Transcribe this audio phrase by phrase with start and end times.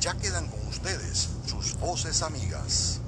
[0.00, 3.00] Ya quedan con ustedes sus voces amigas.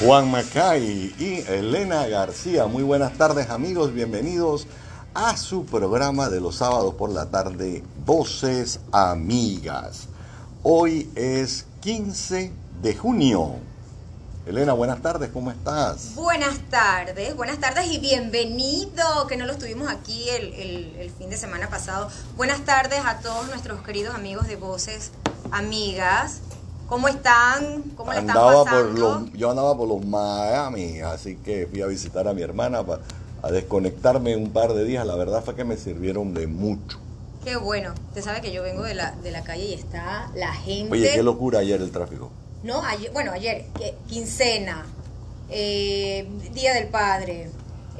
[0.00, 2.66] Juan Macay y Elena García.
[2.66, 4.66] Muy buenas tardes amigos, bienvenidos
[5.14, 10.08] a su programa de los sábados por la tarde, Voces Amigas.
[10.62, 12.52] Hoy es 15
[12.82, 13.71] de junio.
[14.44, 16.16] Elena, buenas tardes, ¿cómo estás?
[16.16, 21.70] Buenas tardes, buenas tardes y bienvenido, que no lo estuvimos aquí el, fin de semana
[21.70, 22.08] pasado.
[22.36, 25.12] Buenas tardes a todos nuestros queridos amigos de Voces
[25.52, 26.40] Amigas.
[26.88, 27.82] ¿Cómo están?
[27.94, 29.26] ¿Cómo le están pasando?
[29.32, 33.00] yo andaba por los Miami, así que fui a visitar a mi hermana para
[33.42, 35.06] a desconectarme un par de días.
[35.06, 36.98] La verdad fue que me sirvieron de mucho.
[37.44, 37.94] Qué bueno.
[38.08, 40.92] Usted sabe que yo vengo de la, de la calle y está la gente.
[40.92, 42.30] Oye, qué locura ayer el tráfico.
[42.62, 43.64] No, ayer, bueno, ayer,
[44.08, 44.86] quincena,
[45.50, 47.50] eh, Día del Padre,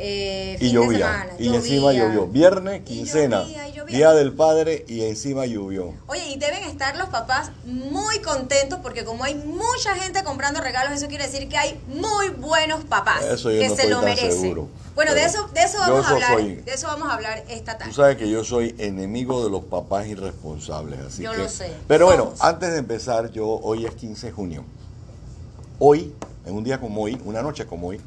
[0.05, 1.29] eh, y llovía.
[1.39, 2.27] y encima llovió.
[2.27, 3.47] Viernes, quincena,
[3.87, 5.95] Día del Padre y encima llovió.
[6.09, 10.93] Oye, y deben estar los papás muy contentos porque como hay mucha gente comprando regalos,
[10.93, 14.67] eso quiere decir que hay muy buenos papás que se lo merecen.
[14.97, 16.39] Bueno, de eso, de eso vamos a hablar.
[16.43, 17.93] de eso vamos a hablar esta tarde.
[17.93, 21.73] Tú sabes que yo soy enemigo de los papás irresponsables, así yo lo sé.
[21.87, 24.65] Pero bueno, antes de empezar, yo hoy es 15 de junio.
[25.79, 26.13] Hoy,
[26.45, 28.01] en un día como hoy, una noche como hoy,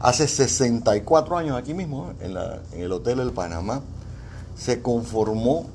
[0.00, 2.36] Hace 64 años aquí mismo, en,
[2.80, 3.82] el Hotel El Panamá,
[4.56, 5.66] se conformó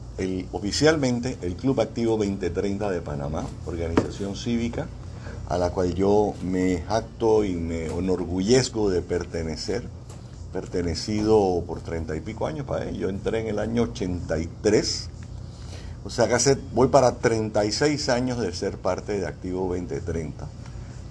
[0.53, 4.87] oficialmente el Club Activo 2030 de Panamá, organización cívica
[5.49, 9.83] a la cual yo me jacto y me enorgullezco de pertenecer,
[10.53, 12.97] pertenecido por treinta y pico años para él.
[12.97, 15.09] Yo entré en el año 83,
[16.05, 20.47] o sea que voy para 36 años de ser parte de Activo 2030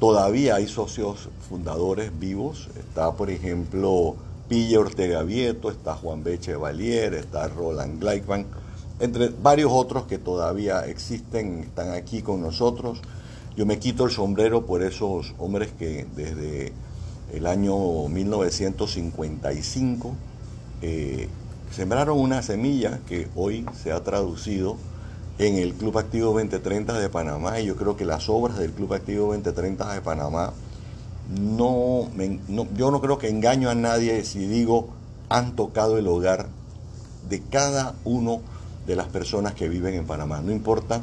[0.03, 2.69] Todavía hay socios fundadores vivos.
[2.77, 4.17] Está, por ejemplo,
[4.49, 8.47] Pille Ortega Vieto, está Juan Beche Valier, está Roland Gleitman,
[8.99, 13.01] entre varios otros que todavía existen, están aquí con nosotros.
[13.57, 16.73] Yo me quito el sombrero por esos hombres que desde
[17.33, 20.15] el año 1955
[20.83, 21.29] eh,
[21.71, 24.79] sembraron una semilla que hoy se ha traducido
[25.47, 28.95] en el Club Activo 2030 de Panamá y yo creo que las obras del Club
[28.95, 30.53] Activo 2030 de Panamá
[31.29, 32.09] no,
[32.77, 34.91] yo no creo que engaño a nadie si digo
[35.29, 36.47] han tocado el hogar
[37.29, 38.41] de cada uno
[38.87, 41.03] de las personas que viven en Panamá, no importa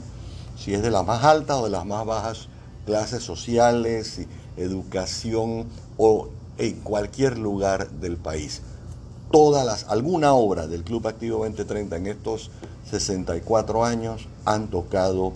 [0.57, 2.47] si es de las más altas o de las más bajas
[2.85, 4.21] clases sociales,
[4.55, 5.67] educación
[5.97, 8.61] o en cualquier lugar del país.
[9.31, 12.49] Todas las, alguna obra del Club Activo 2030 en estos
[12.89, 15.33] 64 años han tocado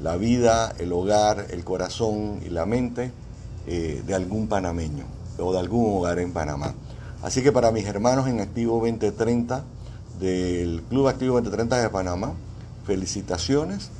[0.00, 3.12] la vida, el hogar, el corazón y la mente
[3.66, 5.04] eh, de algún panameño
[5.38, 6.74] o de algún hogar en Panamá.
[7.22, 9.62] Así que para mis hermanos en Activo 2030
[10.18, 12.32] del Club Activo 2030 de Panamá,
[12.86, 13.90] felicitaciones.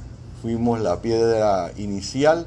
[0.41, 2.47] Fuimos la piedra inicial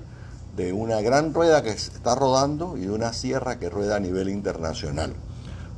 [0.55, 4.29] de una gran rueda que está rodando y de una sierra que rueda a nivel
[4.29, 5.13] internacional.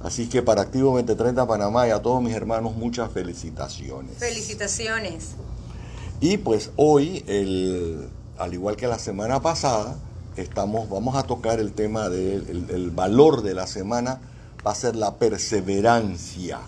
[0.04, 4.18] Así que para Activo 2030 Panamá y a todos mis hermanos, muchas felicitaciones.
[4.18, 5.32] Felicitaciones.
[6.22, 7.24] Y pues hoy,
[8.38, 9.98] al igual que la semana pasada,
[10.38, 14.22] estamos, vamos a tocar el tema del valor de la semana,
[14.66, 16.60] va a ser la perseverancia.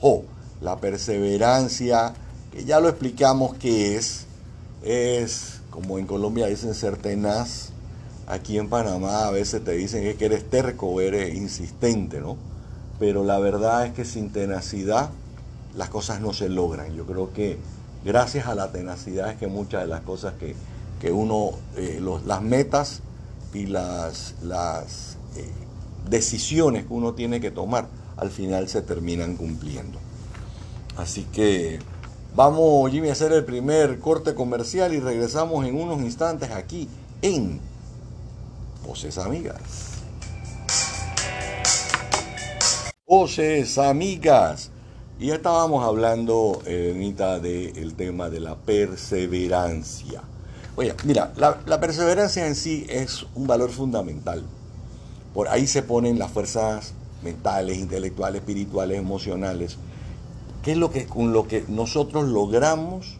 [0.00, 0.24] O
[0.60, 2.12] la perseverancia,
[2.52, 4.26] que ya lo explicamos qué es,
[4.82, 7.70] es, como en Colombia dicen, ser tenaz.
[8.26, 12.36] Aquí en Panamá a veces te dicen que eres terco eres insistente, ¿no?
[12.98, 15.10] Pero la verdad es que sin tenacidad
[15.76, 16.94] las cosas no se logran.
[16.94, 17.58] Yo creo que
[18.04, 20.54] gracias a la tenacidad es que muchas de las cosas que,
[21.10, 23.00] uno, eh, las metas
[23.52, 25.46] y las, las eh,
[26.08, 29.98] decisiones que uno tiene que tomar al final se terminan cumpliendo.
[30.96, 31.80] Así que
[32.34, 36.88] vamos, Jimmy, a hacer el primer corte comercial y regresamos en unos instantes aquí
[37.22, 37.60] en
[38.86, 39.93] Voces Amigas.
[43.06, 44.70] Voces amigas.
[45.18, 46.92] Y ya estábamos hablando, eh,
[47.42, 50.22] del tema de la perseverancia.
[50.76, 54.42] Oye, mira, la, la, perseverancia en sí es un valor fundamental.
[55.34, 59.76] Por ahí se ponen las fuerzas mentales, intelectuales, espirituales, emocionales.
[60.62, 63.18] ¿Qué es lo que, con lo que nosotros logramos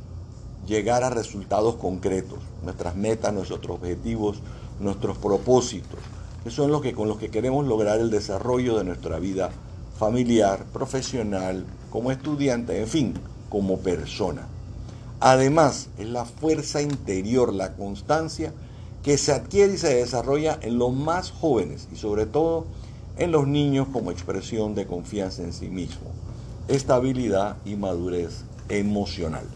[0.67, 2.39] llegar a resultados concretos?
[2.65, 4.39] Nuestras metas, nuestros objetivos,
[4.81, 6.01] nuestros propósitos.
[6.43, 9.51] Que son los que, con los que queremos lograr el desarrollo de nuestra vida
[10.05, 13.15] familiar, profesional, como estudiante, en fin,
[13.49, 14.47] como persona.
[15.19, 18.53] Además, es la fuerza interior, la constancia
[19.03, 22.67] que se adquiere y se desarrolla en los más jóvenes y sobre todo
[23.17, 26.11] en los niños como expresión de confianza en sí mismo.
[26.69, 29.47] estabilidad y madurez emocional.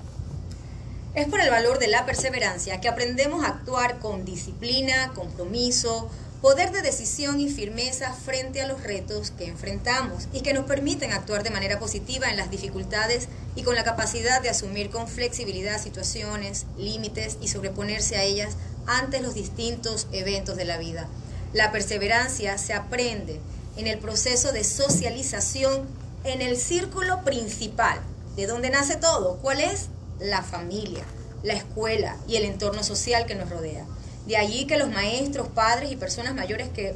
[1.14, 6.08] Es por el valor de la perseverancia que aprendemos a actuar con disciplina, compromiso,
[6.40, 11.12] poder de decisión y firmeza frente a los retos que enfrentamos y que nos permiten
[11.12, 15.82] actuar de manera positiva en las dificultades y con la capacidad de asumir con flexibilidad
[15.82, 18.54] situaciones, límites y sobreponerse a ellas
[18.86, 21.08] ante los distintos eventos de la vida.
[21.52, 23.40] La perseverancia se aprende
[23.76, 25.86] en el proceso de socialización
[26.24, 28.00] en el círculo principal,
[28.36, 29.38] de donde nace todo.
[29.38, 29.88] ¿Cuál es?
[30.20, 31.04] La familia,
[31.42, 33.86] la escuela y el entorno social que nos rodea.
[34.28, 36.94] De allí que los maestros, padres y personas mayores que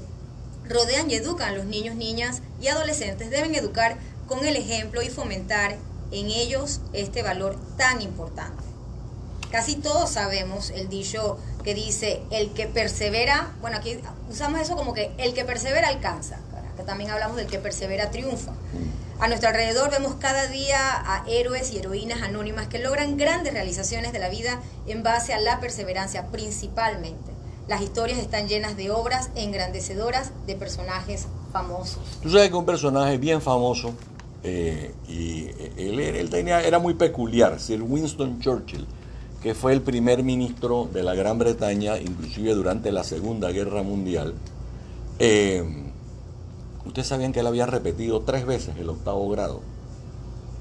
[0.69, 3.97] rodean y educan a los niños, niñas y adolescentes deben educar
[4.29, 5.79] con el ejemplo y fomentar
[6.11, 8.63] en ellos este valor tan importante.
[9.51, 13.99] Casi todos sabemos el dicho que dice, el que persevera, bueno, aquí
[14.31, 16.39] usamos eso como que el que persevera alcanza,
[16.77, 18.53] que también hablamos del que persevera triunfa.
[19.23, 24.13] A nuestro alrededor vemos cada día a héroes y heroínas anónimas que logran grandes realizaciones
[24.13, 27.31] de la vida en base a la perseverancia principalmente.
[27.69, 32.03] Las historias están llenas de obras engrandecedoras de personajes famosos.
[32.21, 33.95] Tú sabes que un personaje bien famoso,
[34.43, 35.47] eh, y
[35.77, 38.89] él, él, tenía, era muy peculiar, Sir Winston Churchill,
[39.41, 44.35] que fue el primer ministro de la Gran Bretaña, inclusive durante la Segunda Guerra Mundial.
[45.21, 45.82] Eh,
[46.85, 49.61] Ustedes sabían que él había repetido tres veces el octavo grado,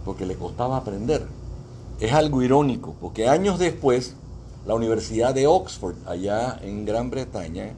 [0.06, 1.26] porque le costaba aprender.
[2.00, 4.16] Es algo irónico, porque años después,
[4.68, 7.74] la Universidad de Oxford, allá en Gran Bretaña,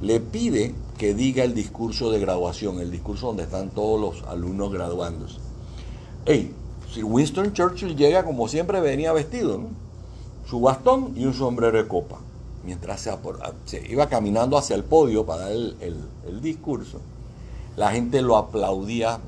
[0.00, 4.72] le pide que diga el discurso de graduación, el discurso donde están todos los alumnos
[4.72, 5.38] graduándose.
[6.24, 6.54] Hey,
[6.92, 9.60] si Winston Churchill llega como siempre venía vestido,
[10.48, 12.20] su bastón y un sombrero de copa,
[12.64, 13.08] mientras
[13.64, 17.00] se, iba caminando hacia el podio para dar el discurso
[17.78, 19.20] la gente lo aplaudía,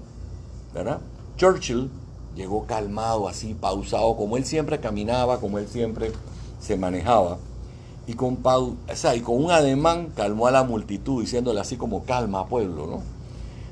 [0.74, 0.98] ¿verdad?
[1.36, 1.88] Churchill
[2.34, 6.10] llegó calmado, así, pausado, como él siempre caminaba, como él siempre
[6.58, 7.38] se manejaba,
[8.08, 13.02] y con, con un ademán calmó a la multitud, diciéndole así como calma pueblo, ¿no?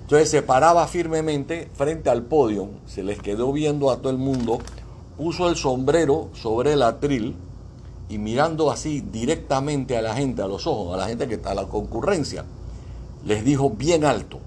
[0.02, 4.60] Entonces se paraba firmemente frente al podio, se les quedó viendo a todo el mundo,
[5.16, 7.34] puso el sombrero sobre el atril
[8.08, 11.50] y mirando así directamente a la gente, a los ojos, a la gente que está
[11.50, 12.44] a la concurrencia,
[13.24, 14.38] les dijo bien alto,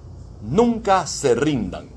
[0.44, 1.88] nunca se rindan.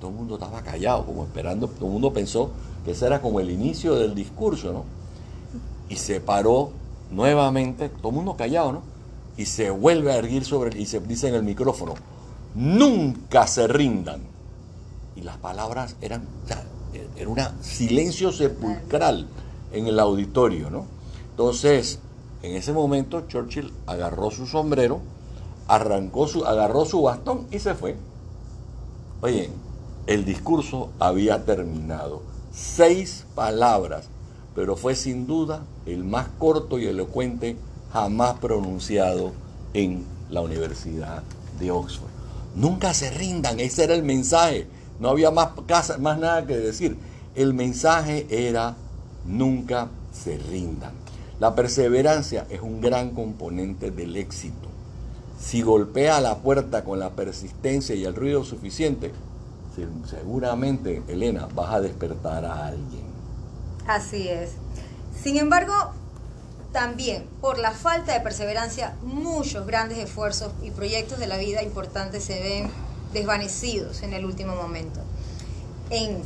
[0.00, 2.50] Todo el mundo estaba callado, como esperando, todo el mundo pensó
[2.84, 4.84] que ese era como el inicio del discurso, ¿no?
[5.88, 6.70] Y se paró
[7.10, 8.82] nuevamente, todo el mundo callado, ¿no?
[9.36, 11.94] Y se vuelve a erguir sobre, y se dice en el micrófono,
[12.54, 14.20] nunca se rindan.
[15.16, 16.22] Y las palabras eran,
[17.16, 19.26] era un silencio sepulcral
[19.72, 20.86] en el auditorio, ¿no?
[21.30, 21.98] Entonces,
[22.42, 25.00] en ese momento Churchill agarró su sombrero,
[25.68, 27.96] arrancó su, agarró su bastón y se fue.
[29.20, 29.50] Oye,
[30.06, 32.22] el discurso había terminado.
[32.52, 34.08] Seis palabras,
[34.54, 37.56] pero fue sin duda el más corto y elocuente
[37.92, 39.32] jamás pronunciado
[39.74, 41.22] en la Universidad
[41.60, 42.08] de Oxford.
[42.54, 44.66] Nunca se rindan, ese era el mensaje.
[44.98, 45.50] No había más,
[46.00, 46.96] más nada que decir.
[47.34, 48.74] El mensaje era
[49.26, 50.92] nunca se rindan.
[51.38, 54.67] La perseverancia es un gran componente del éxito.
[55.40, 59.12] Si golpea la puerta con la persistencia y el ruido suficiente,
[60.08, 63.04] seguramente, Elena, vas a despertar a alguien.
[63.86, 64.50] Así es.
[65.22, 65.72] Sin embargo,
[66.72, 72.24] también por la falta de perseverancia, muchos grandes esfuerzos y proyectos de la vida importantes
[72.24, 72.70] se ven
[73.12, 75.00] desvanecidos en el último momento.
[75.90, 76.18] En,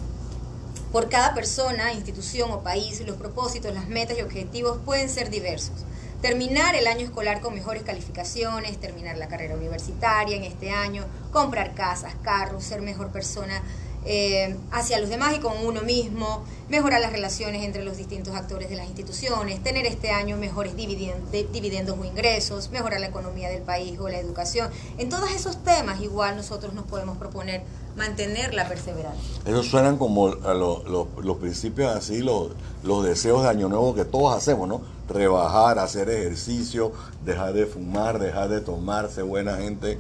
[0.91, 5.85] por cada persona, institución o país, los propósitos, las metas y objetivos pueden ser diversos
[6.23, 11.75] terminar el año escolar con mejores calificaciones, terminar la carrera universitaria en este año, comprar
[11.75, 13.61] casas, carros, ser mejor persona
[14.05, 18.69] eh, hacia los demás y con uno mismo, mejorar las relaciones entre los distintos actores
[18.69, 23.99] de las instituciones, tener este año mejores dividendos o ingresos, mejorar la economía del país
[24.01, 24.71] o la educación.
[24.99, 27.63] En todos esos temas igual nosotros nos podemos proponer
[27.97, 29.23] mantener la perseverancia.
[29.45, 32.53] Esos suenan como los principios así, los,
[32.83, 34.81] los deseos de año nuevo que todos hacemos, ¿no?
[35.13, 36.93] Rebajar, hacer ejercicio,
[37.25, 39.99] dejar de fumar, dejar de tomarse buena gente.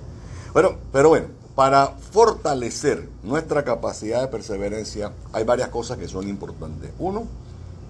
[0.53, 6.91] Bueno, pero bueno, para fortalecer nuestra capacidad de perseverancia hay varias cosas que son importantes.
[6.99, 7.27] Uno,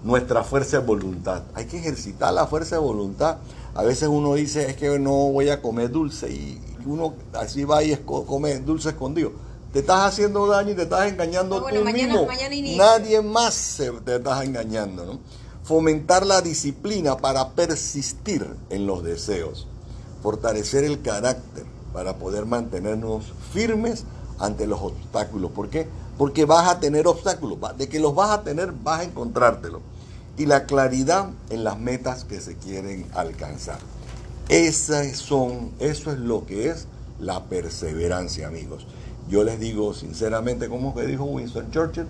[0.03, 1.43] nuestra fuerza de voluntad.
[1.53, 3.37] Hay que ejercitar la fuerza de voluntad.
[3.73, 7.83] A veces uno dice, es que no voy a comer dulce y uno así va
[7.83, 9.31] y come dulce escondido.
[9.71, 12.27] Te estás haciendo daño y te estás engañando tú mismo.
[12.77, 15.05] Nadie más te estás engañando.
[15.05, 15.19] ¿no?
[15.63, 19.67] Fomentar la disciplina para persistir en los deseos.
[20.21, 24.05] Fortalecer el carácter para poder mantenernos firmes
[24.39, 25.51] ante los obstáculos.
[25.51, 25.87] ¿Por qué?
[26.17, 29.81] porque vas a tener obstáculos, de que los vas a tener, vas a encontrártelo.
[30.37, 33.77] Y la claridad en las metas que se quieren alcanzar.
[34.49, 36.87] Esas son, eso es lo que es
[37.19, 38.87] la perseverancia, amigos.
[39.29, 42.07] Yo les digo sinceramente, como que dijo Winston Churchill,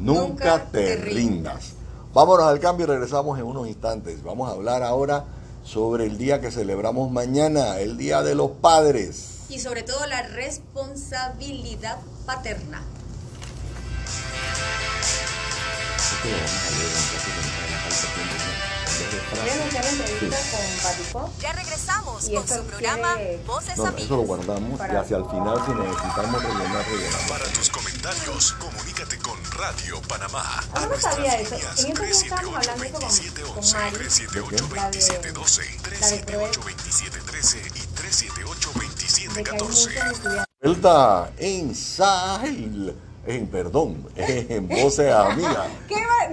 [0.00, 1.72] nunca, Nunca te, te rindas.
[2.16, 4.22] Vámonos al cambio y regresamos en unos instantes.
[4.22, 5.26] Vamos a hablar ahora
[5.62, 9.40] sobre el día que celebramos mañana, el Día de los Padres.
[9.50, 12.80] Y sobre todo la responsabilidad paterna.
[16.06, 18.06] Esto lo vamos a leer caso que nos haga falta
[20.18, 21.30] tiempo, a con.
[21.40, 25.24] Ya regresamos Y con su programa Voces No, eso lo guardamos y Para- hacia el
[25.26, 27.28] final si necesitamos rellenar, rellenamos.
[27.28, 30.42] Para tus comentarios, comunícate con Radio Panamá.
[30.74, 31.54] Ah, no nuestras sabía eso.
[31.56, 33.96] líneas En estos días estábamos hablando eso con- 378-2711, con Mari.
[33.96, 39.64] 378-2712, La de- la de 378-2713 y De que hay 378-2714.
[39.64, 40.46] muchos estudiantes.
[40.62, 42.96] Vuelta en Sahel,
[43.26, 45.68] en perdón, en Voces Amigas.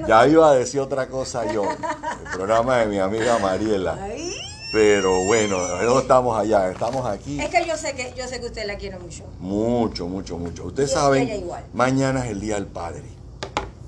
[0.08, 3.98] Ya iba a decir otra cosa yo, el programa de mi amiga Mariela.
[4.02, 4.34] Ay.
[4.74, 7.40] Pero bueno, no estamos allá, estamos aquí.
[7.40, 9.24] Es que yo sé que yo sé que usted la quiere mucho.
[9.40, 10.66] Mucho, mucho, mucho.
[10.66, 11.64] Ustedes saben, igual.
[11.74, 13.04] mañana es el Día del Padre.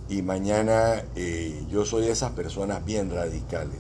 [0.10, 3.80] Y mañana eh, yo soy de esas personas bien radicales.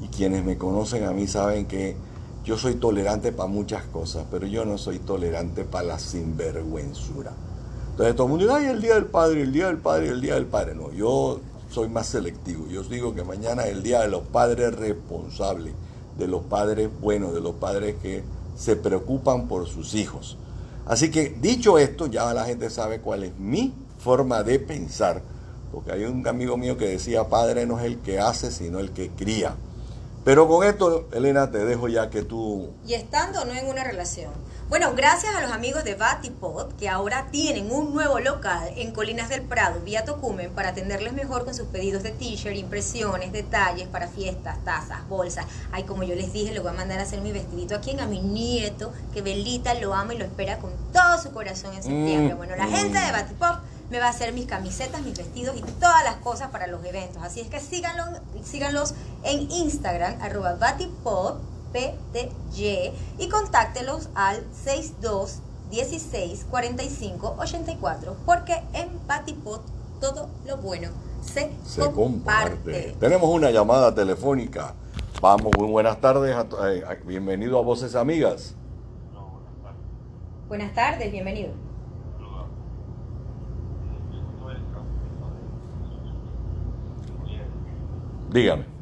[0.00, 1.96] Y quienes me conocen a mí saben que
[2.44, 7.32] yo soy tolerante para muchas cosas, pero yo no soy tolerante para la sinvergüenzura.
[7.94, 10.20] Entonces todo el mundo dice, ay, el Día del Padre, el Día del Padre, el
[10.20, 10.74] Día del Padre.
[10.74, 11.38] No, yo
[11.70, 12.66] soy más selectivo.
[12.66, 15.74] Yo digo que mañana es el Día de los Padres responsables,
[16.18, 18.24] de los padres buenos, de los padres que
[18.56, 20.36] se preocupan por sus hijos.
[20.86, 25.22] Así que dicho esto, ya la gente sabe cuál es mi forma de pensar,
[25.70, 28.90] porque hay un amigo mío que decía, padre no es el que hace, sino el
[28.90, 29.54] que cría.
[30.24, 32.72] Pero con esto, Elena, te dejo ya que tú...
[32.86, 34.32] Y estando o no en una relación.
[34.70, 39.28] Bueno, gracias a los amigos de Batipod que ahora tienen un nuevo local en Colinas
[39.28, 44.08] del Prado, vía Tocumen, para atenderles mejor con sus pedidos de t-shirt, impresiones, detalles para
[44.08, 45.44] fiestas, tazas, bolsas.
[45.70, 48.00] Ay, como yo les dije, le voy a mandar a hacer mi vestidito a quien
[48.00, 51.82] a mi nieto, que Belita lo ama y lo espera con todo su corazón en
[51.82, 52.34] septiembre.
[52.34, 52.72] Mm, Bueno, la mm.
[52.72, 53.58] gente de Batipod
[53.90, 57.22] me va a hacer mis camisetas, mis vestidos y todas las cosas para los eventos.
[57.22, 58.04] Así es que síganlo,
[58.42, 61.34] síganlos en Instagram, arroba Batipod,
[61.72, 65.40] PTY, y contáctelos al 62
[65.70, 69.60] 16 45 84, porque en Batipod
[70.00, 70.90] todo lo bueno
[71.20, 71.94] se, se comparte.
[71.94, 72.96] comparte.
[73.00, 74.74] Tenemos una llamada telefónica.
[75.20, 76.34] Vamos, muy buenas tardes.
[76.36, 78.54] a eh, a- bienvenido a Voces Amigas.
[80.48, 81.52] Buenas tardes, bienvenido.
[88.28, 88.73] Dígame.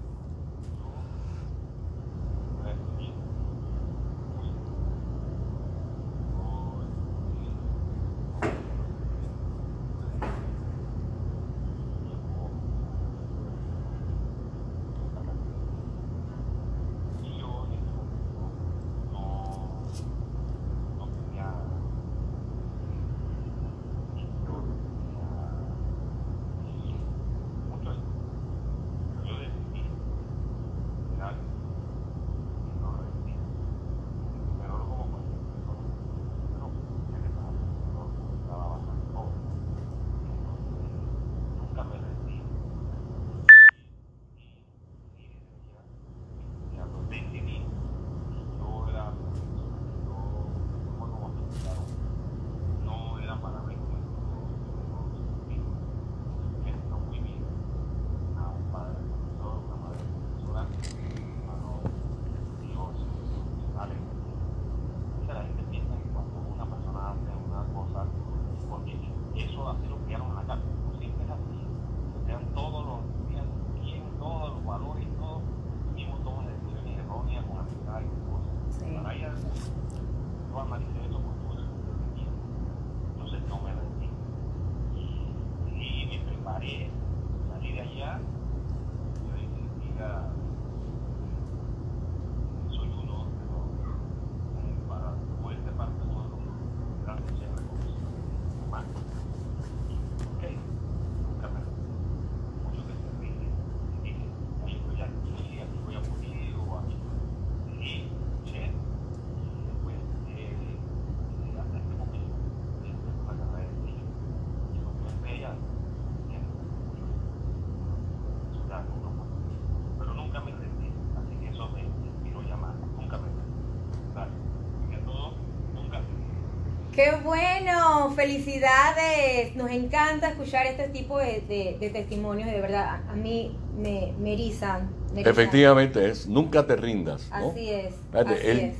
[127.03, 129.57] Qué bueno, felicidades.
[129.57, 134.89] Nos encanta escuchar este tipo de, de, testimonios de verdad a, mí me, me erizan.
[135.17, 137.29] Efectivamente es, nunca te rindas.
[137.33, 137.95] Así es.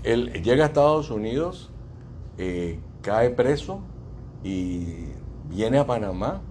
[0.05, 1.73] él, llega a Estados Unidos,
[2.39, 3.81] eh, cae preso
[4.45, 5.07] y
[5.49, 6.43] viene a Panamá,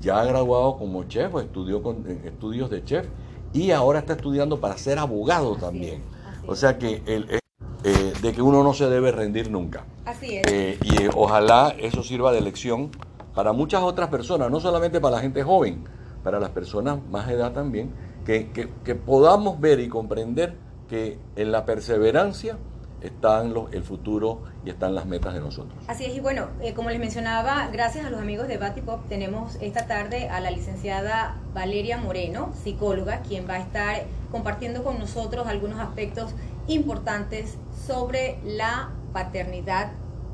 [0.00, 3.08] ya graduado como chef, estudió con, estudios de chef
[3.52, 6.00] y ahora está estudiando para ser abogado también.
[6.46, 7.40] o sea que el,
[7.82, 9.84] eh, de que uno no se debe rendir nunca.
[10.22, 10.46] Así es.
[10.46, 12.90] Eh, y eh, ojalá eso sirva de lección
[13.34, 15.82] para muchas otras personas, no solamente para la gente joven,
[16.22, 17.90] para las personas más edad también,
[18.24, 20.54] que, que, podamos ver y comprender
[20.88, 22.56] que en la perseverancia
[23.00, 25.76] están los, el futuro y están las metas de nosotros.
[25.88, 29.88] Así es, y bueno, como les mencionaba, gracias a los amigos de Batipop, tenemos esta
[29.88, 35.80] tarde a la licenciada Valeria Moreno, psicóloga, quien va a estar compartiendo con nosotros algunos
[35.80, 36.32] aspectos
[36.68, 39.90] importantes sobre la paternidad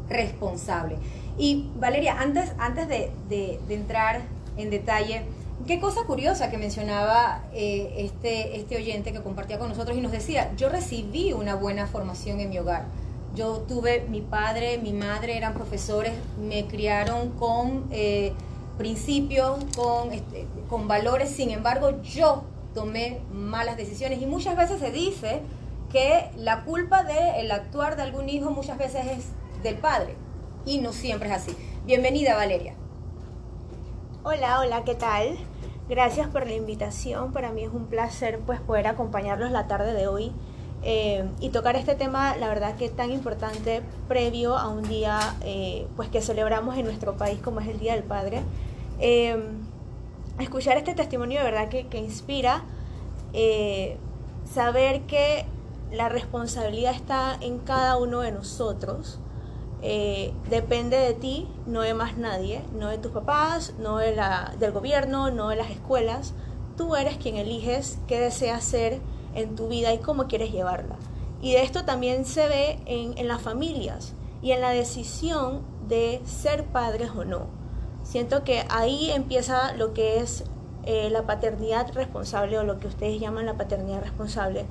[0.09, 0.97] responsable.
[1.38, 4.23] Y Valeria, antes, antes de, entrar
[4.57, 5.23] en detalle,
[5.67, 10.12] qué cosa curiosa que mencionaba eh, este, este oyente que compartía con nosotros y nos
[10.12, 12.87] decía, yo recibí una buena formación en mi hogar.
[13.35, 18.33] Yo tuve, mi padre, mi madre eran profesores, me criaron con eh,
[18.79, 24.91] principios, con, este, con valores, sin embargo yo tomé malas decisiones y muchas veces se
[24.91, 25.41] dice
[25.93, 29.25] que la culpa del actuar de algún hijo muchas veces es
[29.62, 30.15] del padre
[30.65, 31.57] y no siempre es así.
[31.85, 32.75] Bienvenida Valeria.
[34.23, 35.38] Hola, hola, ¿qué tal?
[35.88, 37.33] Gracias por la invitación.
[37.33, 40.33] Para mí es un placer pues poder acompañarlos la tarde de hoy
[40.83, 45.87] eh, y tocar este tema, la verdad que tan importante previo a un día eh,
[45.97, 48.43] pues que celebramos en nuestro país como es el Día del Padre.
[49.00, 49.43] Eh,
[50.38, 52.65] escuchar este testimonio de verdad que, que inspira
[54.53, 55.45] saber que
[55.91, 59.19] la responsabilidad está en cada uno de nosotros.
[59.82, 64.54] Eh, depende de ti, no de más nadie, no de tus papás, no de la,
[64.58, 66.35] del gobierno, no de las escuelas.
[66.76, 69.00] Tú eres quien eliges qué deseas hacer
[69.35, 70.96] en tu vida y cómo quieres llevarla.
[71.40, 76.64] Y de esto también se ve en, las familias y en la decisión de ser
[76.64, 77.46] padres o no.
[78.03, 80.44] Siento que ahí empieza lo que es
[80.85, 84.66] eh, la paternidad responsable o lo que ustedes llaman la paternidad responsable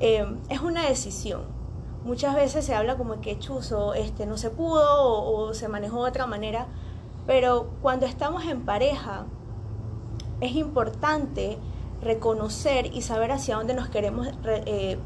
[0.00, 1.42] Em, es una decisión.
[2.04, 6.10] Muchas veces se habla como que chuzo, este, no se pudo o, se manejó de
[6.10, 6.66] otra manera,
[7.26, 9.24] pero cuando estamos en pareja
[10.42, 11.56] es importante
[12.02, 14.98] reconocer y saber hacia dónde nos queremos eh,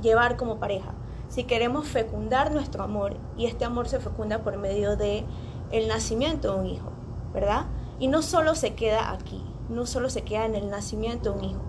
[0.00, 0.94] llevar como pareja.
[1.28, 5.26] Si queremos fecundar nuestro amor y este amor se fecunda por medio de
[5.72, 6.90] el nacimiento de un hijo,
[7.34, 7.66] ¿verdad?
[7.98, 11.44] Y no solo se queda aquí, no solo se queda en el nacimiento de un
[11.44, 11.62] hijo,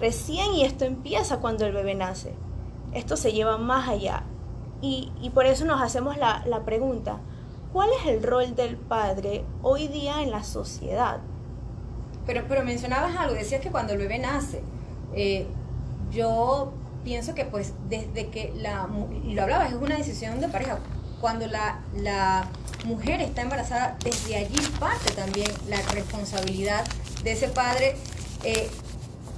[0.00, 2.34] recién y esto empieza cuando el bebé nace.
[2.96, 4.22] Esto se lleva más allá.
[4.80, 7.18] Y, por eso nos hacemos la, pregunta,
[7.72, 11.18] ¿cuál es el rol del padre hoy día en la sociedad?
[12.24, 14.62] Pero, pero mencionabas algo, decías que cuando el bebé nace,
[15.14, 15.46] eh,
[16.10, 16.72] yo
[17.04, 18.88] pienso que pues desde que la,
[19.24, 20.78] y lo hablabas, es una decisión de pareja,
[21.20, 22.48] cuando la, la
[22.86, 26.86] mujer está embarazada, desde allí parte también la responsabilidad
[27.22, 27.96] de ese padre
[28.42, 28.70] eh,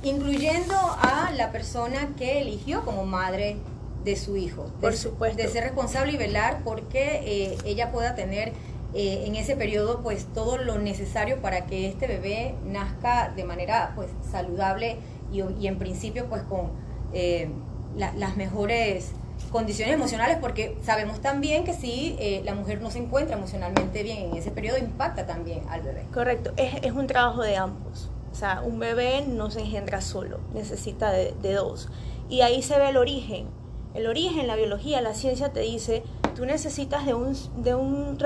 [0.02, 3.56] incluyendo a la persona que eligió como madre
[4.04, 4.70] de su hijo.
[4.80, 5.42] Por supuesto.
[5.42, 8.52] De ser responsable y velar porque eh, ella pueda tener
[8.94, 13.92] eh, en ese periodo pues todo lo necesario para que este bebé nazca de manera
[13.94, 14.96] pues saludable
[15.30, 16.70] y, en principio pues con
[17.12, 17.50] eh,
[17.96, 19.12] las mejores
[19.50, 24.37] condiciones emocionales porque sabemos también que si la mujer no se encuentra emocionalmente bien en
[24.37, 26.04] ese periodo impacta también al bebé.
[26.14, 28.11] Correcto, es, es un trabajo de ambos.
[28.32, 31.88] O sea, un bebé no se engendra solo, necesita de, dos.
[32.28, 33.46] Y ahí se ve el origen.
[33.94, 36.02] El origen, la biología, la ciencia te dice,
[36.36, 38.18] tú necesitas de un, de un,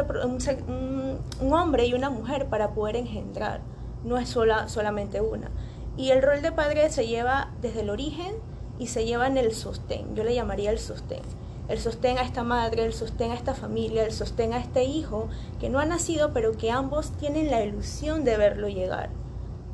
[1.40, 3.60] un, hombre y una mujer para poder engendrar.
[4.04, 5.50] No es sola, solamente una.
[5.96, 8.34] Y el rol de padre se lleva desde el origen
[8.78, 10.14] y se lleva en el sostén.
[10.16, 11.22] Yo le llamaría el sostén.
[11.68, 15.28] El sostén a esta madre, el sostén a esta familia, el sostén a este hijo
[15.60, 19.10] que no ha nacido, pero que ambos tienen la ilusión de verlo llegar.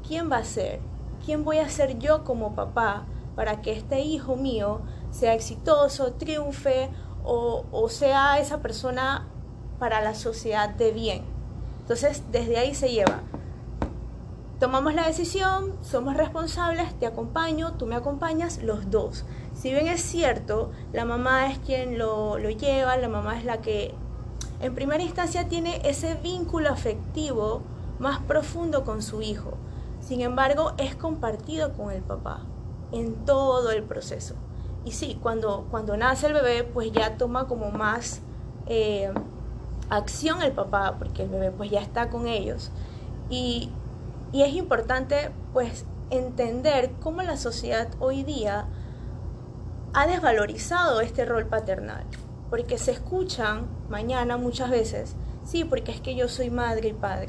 [0.09, 0.81] ¿Quién va a ser?
[1.25, 3.05] ¿Quién voy a ser yo como papá
[3.37, 6.89] para que este hijo mío sea exitoso, triunfe
[7.23, 9.29] o, sea esa persona
[9.79, 11.25] para la sociedad de bien?
[11.81, 13.21] Entonces, desde ahí se lleva.
[14.59, 19.25] Tomamos la decisión, somos responsables, te acompaño, tú me acompañas, los dos.
[19.55, 23.59] Si bien es cierto, la mamá es quien lo, lo lleva, la mamá es la
[23.59, 23.95] que
[24.61, 27.63] en primera instancia tiene ese vínculo afectivo
[28.01, 29.59] más profundo con su hijo.
[30.09, 32.41] Sin embargo, es compartido con el papá
[32.93, 34.37] en todo el proceso.
[34.87, 38.23] Y sí, cuando, cuando nace el bebé, pues ya toma como más,
[38.69, 39.13] eh,
[39.91, 42.71] acción el papá, porque el bebé pues ya está con ellos.
[43.29, 43.71] Y,
[44.33, 48.67] y es importante pues entender cómo la sociedad hoy día
[49.93, 52.05] ha desvalorizado este rol paternal,
[52.49, 57.29] porque se escuchan mañana muchas veces, sí, porque es que yo soy madre y padre,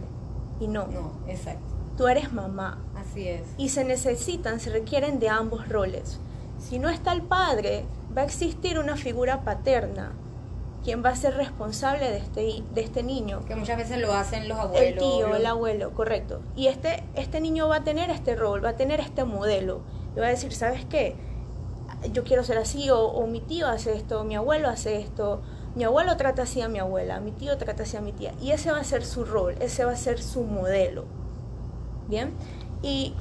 [0.61, 1.68] y no, No, exacto.
[1.99, 3.41] Tú eres mamá, Así es.
[3.57, 6.17] y se necesitan, se requieren de ambos roles.
[6.57, 7.83] Si no está el padre,
[8.17, 10.13] va a existir una figura paterna,
[10.81, 13.41] quien va a ser responsable de este, de este niño.
[13.45, 14.81] Que muchas veces lo hacen los abuelos.
[14.81, 16.39] El tío, el abuelo, correcto.
[16.55, 19.81] Y este, este niño va a tener este rol, va a tener este modelo.
[20.15, 21.17] Y va a decir, ¿sabes qué?
[22.13, 25.41] Yo quiero ser así, o, o mi tío hace esto, mi abuelo hace esto,
[25.75, 28.31] mi abuelo trata así a mi abuela, mi tío trata así a mi tía.
[28.41, 31.18] Y ese va a ser su rol, ese va a ser su modelo.
[32.09, 32.31] ¿Bien?
[32.81, 33.13] Y,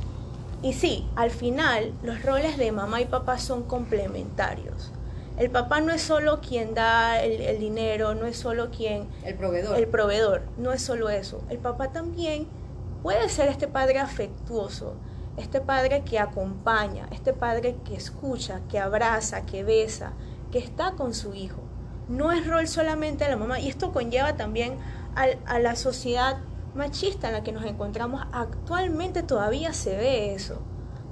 [0.62, 4.92] y sí, al final los roles de mamá y papá son complementarios.
[5.36, 9.34] El papá no es solo quien da el, el dinero, no es solo quien El
[9.36, 9.76] proveedor.
[9.78, 10.42] el proveedor.
[10.56, 11.42] No es solo eso.
[11.48, 12.48] El papá también
[13.04, 14.94] puede ser este padre afectuoso,
[15.36, 20.12] este padre que acompaña, este padre que escucha, que abraza, que besa,
[20.50, 21.60] que está con su hijo.
[22.08, 23.60] No es rol solamente de la mamá.
[23.60, 24.76] Y esto conlleva también
[25.14, 26.38] al- a la sociedad
[26.74, 28.22] machista en la que nos encontramos.
[28.32, 30.60] Actualmente todavía se ve eso.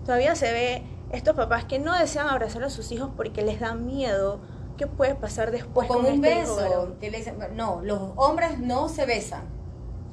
[0.05, 3.75] Todavía se ve estos papás que no desean abrazar a sus hijos porque les da
[3.75, 4.41] miedo
[4.77, 6.97] qué puede pasar o después con con un este beso.
[7.01, 9.45] Que no, los hombres no se besan.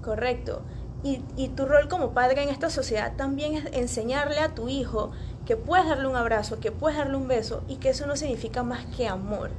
[0.02, 0.62] Correcto.
[1.04, 5.12] Y, y tu rol como padre en esta sociedad también es enseñarle a tu hijo
[5.46, 8.64] que puedes darle un abrazo, que puedes darle un beso y que eso no significa
[8.64, 9.52] más que amor,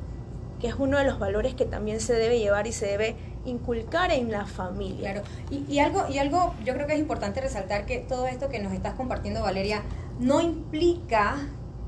[0.58, 4.10] que es uno de los valores que también se debe llevar y se debe inculcar
[4.10, 5.12] en la familia.
[5.12, 5.26] Claro.
[5.50, 8.58] Y, y algo, y algo, yo creo que es importante resaltar que todo esto que
[8.58, 9.82] nos estás compartiendo, Valeria,
[10.18, 11.36] no implica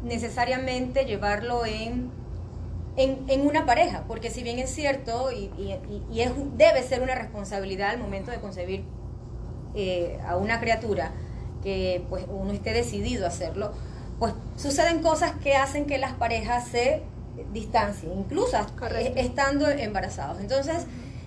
[0.03, 2.11] necesariamente llevarlo en,
[2.97, 5.79] en, en una pareja, porque si bien es cierto y, y-
[6.13, 8.85] y- es, debe ser una responsabilidad al momento de concebir
[9.75, 11.13] eh, a una criatura,
[11.63, 13.73] que pues uno esté decidido a hacerlo,
[14.19, 17.03] pues suceden cosas que hacen que las parejas se
[17.53, 19.13] distancien, incluso Correcto.
[19.21, 20.41] estando embarazados.
[20.41, 20.87] Entonces,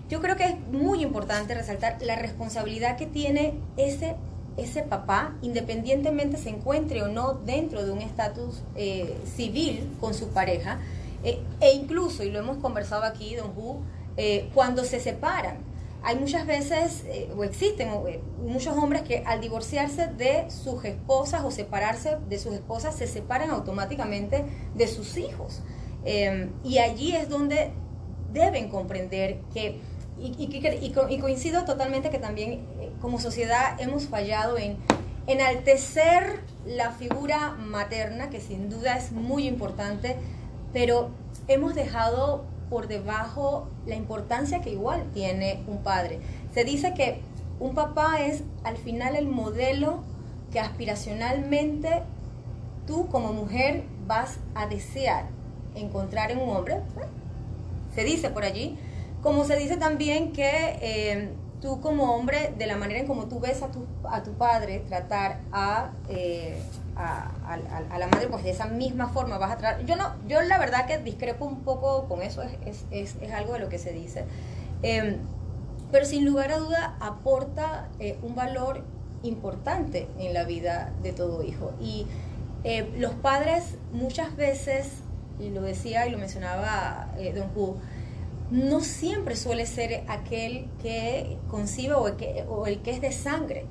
[0.10, 4.16] yo creo que es muy importante resaltar la responsabilidad que tiene ese,
[4.58, 10.30] ese papá, independientemente se encuentre o no dentro de un estatus eh, civil con su
[10.30, 10.80] pareja,
[11.24, 13.82] eh, e incluso, y lo hemos conversado aquí, don Hu,
[14.18, 15.70] eh, cuando se separan.
[16.02, 17.04] Hay muchas veces,
[17.36, 17.90] o existen
[18.42, 23.50] muchos hombres que al divorciarse de sus esposas o separarse de sus esposas, se separan
[23.50, 24.46] automáticamente
[24.76, 25.62] de sus hijos.
[26.06, 27.72] Eh, y allí es donde
[28.32, 29.82] deben comprender que,
[30.22, 34.78] y, y y y coincido totalmente que también eh, como sociedad hemos fallado en
[35.28, 40.16] enaltecer la figura materna, que sin duda es muy importante,
[40.74, 41.10] pero
[41.48, 46.20] hemos dejado por debajo la importancia que igual tiene un padre.
[46.54, 47.22] Se dice que
[47.60, 50.04] un papá es al final el modelo
[50.52, 52.04] que aspiracionalmente
[52.88, 55.26] tú como mujer vas a desear
[55.76, 56.82] encontrar en un hombre.
[57.94, 58.78] Se dice por allí.
[59.22, 60.50] Como se dice también que
[60.82, 61.30] eh,
[61.62, 64.80] tú como hombre, de la manera en como tú ves a tu, a tu padre
[64.88, 66.58] tratar a, eh,
[66.96, 69.86] a, a- a- la madre, pues de esa misma forma vas a tratar.
[69.86, 73.32] Yo no, yo la verdad que discrepo un poco con eso, es, es, es, es
[73.34, 74.24] algo de lo que se dice.
[74.84, 75.18] Em,
[75.92, 78.84] pero sin lugar a duda aporta eh, un valor
[79.24, 81.74] importante en la vida de todo hijo.
[81.82, 82.08] Y
[82.64, 85.00] eh, los padres muchas veces,
[85.40, 87.78] y lo decía y lo mencionaba eh, Don Hu,
[88.52, 92.08] no siempre suele ser aquel que concibe o
[92.66, 93.66] el que, es de sangre.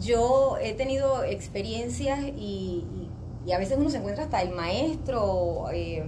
[0.00, 2.84] Yo he tenido experiencias y,
[3.52, 6.04] a veces uno se encuentra hasta el maestro, eh,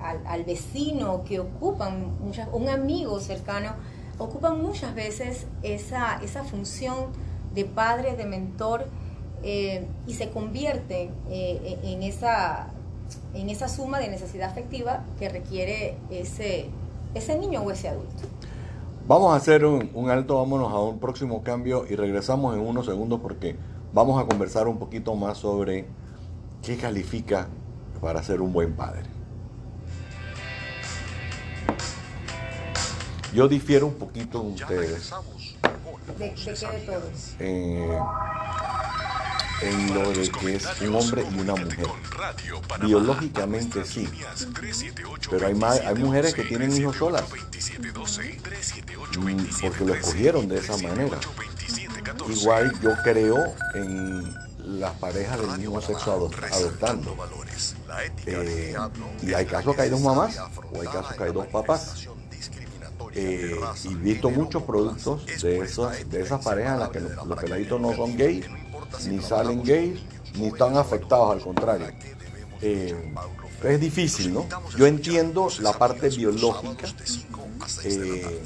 [0.00, 3.74] al, vecino que ocupan, muchas, un amigo cercano,
[4.18, 7.12] ocupan muchas veces esa, esa función
[7.54, 8.86] de padre, de mentor,
[9.42, 12.68] eh, y se convierten eh, en esa,
[13.34, 16.68] en esa suma de necesidad afectiva que requiere ese,
[17.14, 18.22] ese niño o ese adulto.
[19.06, 22.86] Vamos a hacer un, un alto, vámonos a un próximo cambio y regresamos en unos
[22.86, 23.56] segundos porque
[23.92, 25.86] vamos a conversar un poquito más sobre
[26.62, 27.48] qué califica
[28.00, 29.02] para ser un buen padre.
[33.32, 35.16] Yo difiero un poquito de ustedes
[36.18, 36.96] ¿De, de qué de todo?
[37.06, 37.36] Amigas.
[37.38, 37.98] eh,
[39.62, 41.86] en lo de que es un hombre y una mujer.
[42.80, 44.08] Biológicamente sí,
[45.30, 45.54] pero hay,
[45.86, 47.24] hay mujeres que tienen hijos solas
[49.18, 51.18] mm, porque lo escogieron de esa manera.
[52.28, 53.36] Igual yo creo
[53.74, 54.34] en
[54.80, 57.16] las parejas del mismo sexo ado- adoptando.
[58.26, 58.76] Eh,
[59.22, 60.36] y hay casos que hay dos mamás
[60.72, 62.06] o hay casos que hay dos papás.
[63.14, 67.38] eh, y visto muchos productos de, esos, de esas parejas en las que los, los
[67.40, 68.46] peladitos no son gays,
[69.08, 70.00] ni salen gays,
[70.34, 71.86] ni están afectados, al contrario.
[72.62, 72.94] Eh,
[73.64, 74.46] es difícil, ¿no?
[74.76, 76.86] Yo entiendo la parte biológica,
[77.84, 78.40] eh,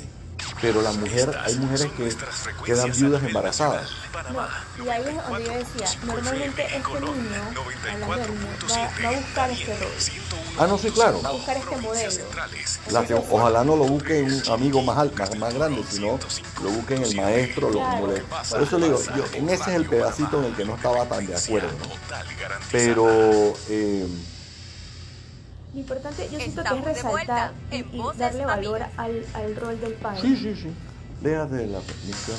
[0.64, 2.16] pero la mujer, hay mujeres que
[2.64, 3.90] quedan viudas embarazadas.
[4.79, 7.64] No, y ahí es donde yo decía, normalmente este niño, niño,
[8.09, 9.88] va, va a buscar este rol,
[10.57, 11.20] Ah, no, sí, claro.
[11.20, 12.24] va a buscar este modelo.
[12.90, 16.18] La ojalá no lo busque un amigo más, al- más, más grande, sino
[16.62, 19.62] lo busque en el maestro, lo, como le- Por eso le digo, yo, en ese
[19.70, 21.68] es el pedacito en el que no estaba tan de acuerdo.
[22.72, 24.07] Pero eh,
[25.75, 28.83] Lo importante, yo siento que Estamos es de vuelta resaltar y, en y darle valor
[28.97, 30.21] al, al rol del padre.
[30.21, 30.71] sí, sí, sí.
[31.21, 32.37] Déjate la misión.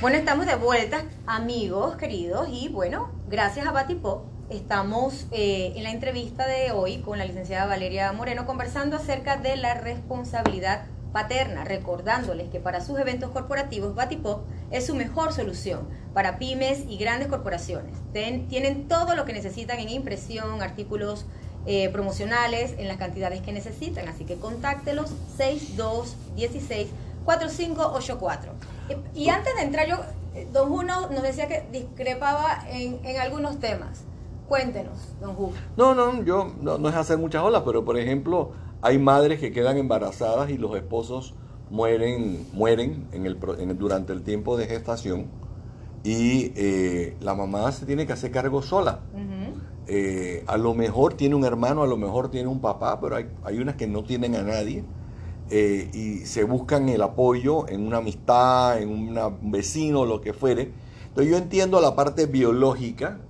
[0.00, 5.90] Bueno, estamos de vuelta, amigos queridos, y bueno, gracias a Batipop estamos eh, en la
[5.90, 12.50] entrevista de hoy con la licenciada Valeria Moreno conversando acerca de la responsabilidad paterna, recordándoles
[12.50, 14.40] que para sus eventos corporativos Batipop
[14.72, 17.94] es su mejor solución para pymes y grandes corporaciones.
[18.12, 21.24] Ten- tienen todo lo que necesitan en impresión, artículos
[21.66, 26.88] eh, promocionales en las cantidades que necesitan, así que contáctelos 6216
[27.24, 28.52] 4584.
[28.90, 29.96] Eh, Y antes de entrar yo,
[30.34, 34.02] eh, don Juno nos decía que discrepaba en, en algunos temas.
[34.48, 35.54] Cuéntenos, don Juno.
[35.76, 38.52] No, no, yo no, no es hacer muchas olas, pero por ejemplo,
[38.84, 41.34] hay madres que quedan embarazadas y los esposos
[41.70, 45.30] mueren, mueren en el, pro- en el- durante el tiempo de gestación
[46.02, 49.00] y eh, la mamá se tiene que hacer cargo sola.
[49.86, 53.30] Eh, a lo mejor tiene un hermano, a lo mejor tiene un papá, pero hay,
[53.42, 54.84] hay unas que no tienen a nadie
[55.50, 60.32] eh, y se buscan el apoyo en una amistad, en una- un vecino, lo que
[60.32, 60.74] fuere.
[61.08, 63.20] Entonces yo entiendo la parte biológica,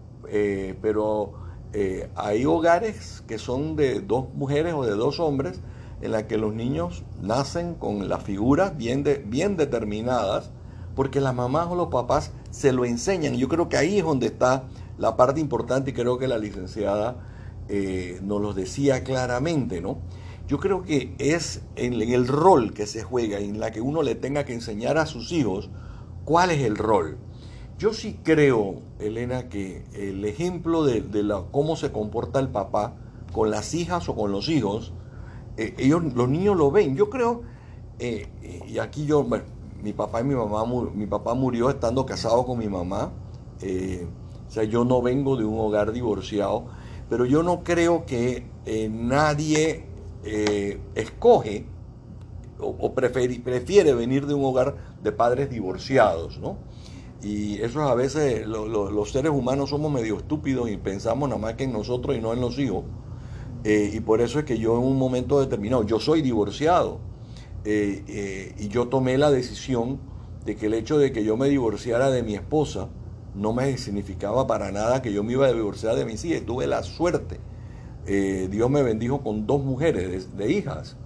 [0.80, 1.34] pero
[1.74, 5.60] eh, hay hogares que son de dos mujeres o de dos hombres
[6.00, 10.50] en la que los niños nacen con las figuras bien, bien determinadas
[10.94, 13.34] porque las mamás o los papás se lo enseñan.
[13.34, 17.16] Yo creo que ahí es donde está la parte importante y creo que la licenciada
[17.68, 19.98] eh, nos lo decía claramente, ¿no?
[20.46, 24.04] Yo creo que es en, en el rol que se juega, en la que uno
[24.04, 25.70] le tenga que enseñar a sus hijos
[26.24, 27.18] cuál es el rol.
[27.84, 32.96] Yo sí creo, Elena, que el ejemplo de, la, cómo se comporta el papá
[33.30, 34.94] con las hijas o con los hijos,
[35.58, 36.96] eh, ellos, los niños lo ven.
[36.96, 37.42] Yo creo,
[37.98, 38.26] eh,
[38.66, 39.26] y aquí yo,
[39.82, 43.12] mi papá y mi mamá, mi papá murió estando casado con mi mamá.
[43.60, 44.08] eh,
[44.48, 46.68] o sea, yo no vengo de un hogar divorciado,
[47.10, 48.46] pero yo no creo que
[48.90, 49.90] nadie
[50.94, 51.66] escoge
[52.58, 56.56] o, o preferi- prefiere venir de un hogar de padres divorciados, ¿no?
[57.24, 61.40] Y eso a veces lo- lo- los seres humanos somos medio estúpidos y pensamos nada
[61.40, 62.84] más que en nosotros y no en los hijos.
[63.64, 67.00] Eh, y por eso es que yo en un momento determinado, yo soy divorciado,
[67.64, 70.00] eh, eh, y yo tomé la decisión
[70.44, 72.88] de que el hecho de que yo me divorciara de mi esposa
[73.34, 76.42] no me significaba para nada que yo me iba a divorciar de mis hijas.
[76.44, 77.40] Tuve la suerte.
[78.06, 80.96] Dios me bendijo con dos mujeres de, hijas,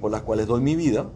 [0.00, 1.06] por las cuales doy mi vida,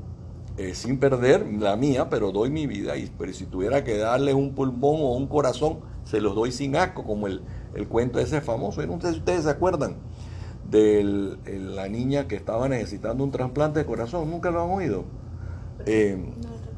[0.56, 2.96] eh, sin perder la mía, pero doy mi vida.
[2.96, 6.76] Y pero si tuviera que darles un pulmón o un corazón, se los doy sin
[6.76, 7.42] asco, como el,
[7.74, 8.80] el cuento ese famoso.
[8.82, 9.96] Yo no sé si ustedes se acuerdan
[10.70, 11.36] de
[11.74, 14.30] la niña que estaba necesitando un trasplante de corazón.
[14.30, 15.04] ¿Nunca lo han oído?
[15.86, 16.16] Eh,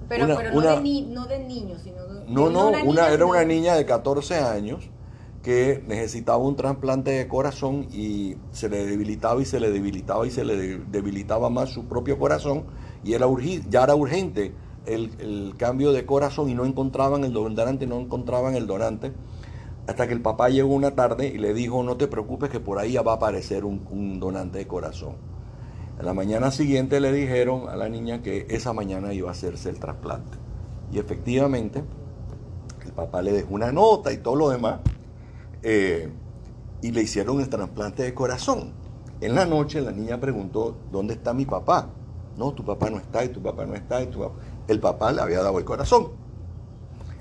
[0.08, 2.82] Pero, Una- pero no, una- de ni- no de niños, sino de, no, no, una
[2.82, 4.88] niña, era una niña de 14 años
[5.42, 10.30] que necesitaba un trasplante de corazón y se le debilitaba y se le debilitaba y
[10.30, 12.66] se le de- debilitaba más su propio corazón
[13.06, 13.26] y era
[13.70, 14.52] ya era urgente
[14.84, 19.12] el, el cambio de corazón y no encontraban el donante, no encontraban el donante
[19.86, 22.78] hasta que el papá llegó una tarde y le dijo no te preocupes que por
[22.78, 25.14] ahí ya va a aparecer un, un donante de corazón.
[26.00, 29.70] En la mañana siguiente le dijeron a la niña que esa mañana iba a hacerse
[29.70, 30.36] el trasplante.
[30.92, 31.84] Y efectivamente,
[32.84, 34.80] el papá le dejó una nota y todo lo demás,
[35.62, 36.10] eh,
[36.82, 38.72] y le hicieron el trasplante de corazón.
[39.20, 41.88] En la noche la niña preguntó, ¿dónde está mi papá?
[42.36, 44.34] No, tu papá no está y tu papá no está y tu papá...
[44.68, 46.08] El papá le había dado el corazón.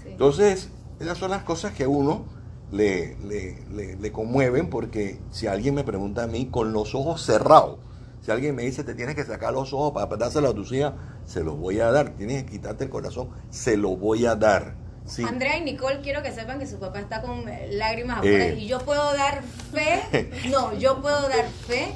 [0.03, 0.09] Sí.
[0.09, 2.25] Entonces, esas son las cosas que a uno
[2.71, 7.21] le, le, le- le conmueven porque si alguien me pregunta a mí con los ojos
[7.23, 7.77] cerrados,
[8.21, 10.93] si alguien me dice te tienes que sacar los ojos para dárselo a tus hijas,
[11.25, 12.09] se los voy a dar.
[12.17, 14.73] Tienes que quitarte el corazón, se lo voy a dar.
[15.05, 15.23] Sí.
[15.23, 18.35] Andrea y Nicole, quiero que sepan que su papá está con eh, lágrimas Eh.
[18.35, 21.93] afuera y yo puedo dar fe, no, yo puedo dar fe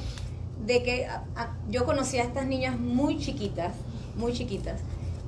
[0.66, 3.72] de que a- a- yo conocí a estas niñas muy chiquitas,
[4.16, 4.80] muy chiquitas,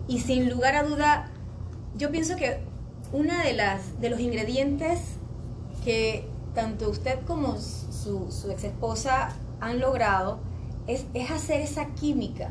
[0.09, 1.31] y sin lugar a duda,
[1.97, 2.59] yo pienso que
[3.12, 4.99] una de las de los ingredientes
[5.85, 10.38] que tanto usted como su, su ex esposa han logrado
[10.87, 12.51] es, es hacer esa química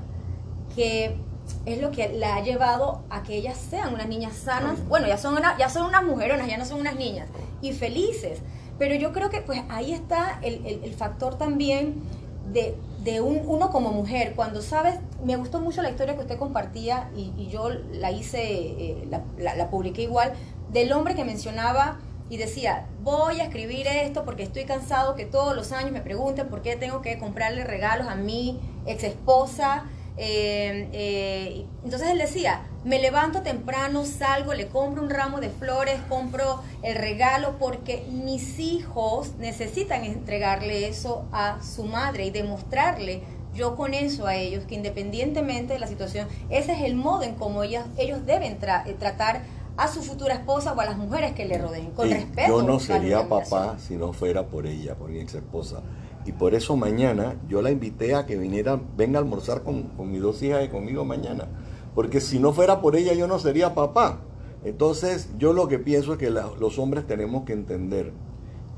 [0.76, 1.18] que
[1.66, 4.88] es lo que la ha llevado a que ellas sean unas niñas sanas.
[4.88, 7.28] Bueno, ya son, una- ya son unas mujeronas, ya no son unas niñas.
[7.62, 8.40] Y felices.
[8.80, 12.02] Pero yo creo que pues ahí está el, el- el factor también
[12.54, 14.34] de, de un, uno como mujer.
[14.36, 18.42] Cuando sabes, me gustó mucho la historia que usted compartía y, y yo la hice,
[18.42, 20.34] eh, la, la- la publiqué igual,
[20.72, 25.56] del hombre que mencionaba y decía, voy a escribir esto porque estoy cansado que todos
[25.56, 29.84] los años me pregunten por qué tengo que comprarle regalos a mi ex esposa.
[30.18, 36.00] Eh, eh, entonces él decía, me levanto temprano, salgo, le compro un ramo de flores,
[36.10, 43.76] compro el regalo porque mis hijos necesitan entregarle eso a su madre y demostrarle yo
[43.76, 47.64] con eso a ellos que independientemente de la situación, ese es el modo en cómo
[47.64, 49.42] ellas, ellos deben tra- eh, tratar
[49.78, 52.48] a su futura esposa o a las mujeres que le rodeen, con Y respeto.
[52.60, 55.82] yo no sería papá si no fuera por ella, por mi ex esposa.
[56.26, 60.22] Y por eso mañana yo la invité a que viniera, venga a almorzar con, mis
[60.22, 61.48] dos hijas y conmigo mañana.
[61.96, 64.20] Porque si no fuera por ella yo no sería papá.
[64.64, 68.14] Entonces yo lo que pienso es que los hombres tenemos que entender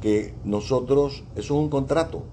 [0.01, 2.23] que nosotros, eso es un contrato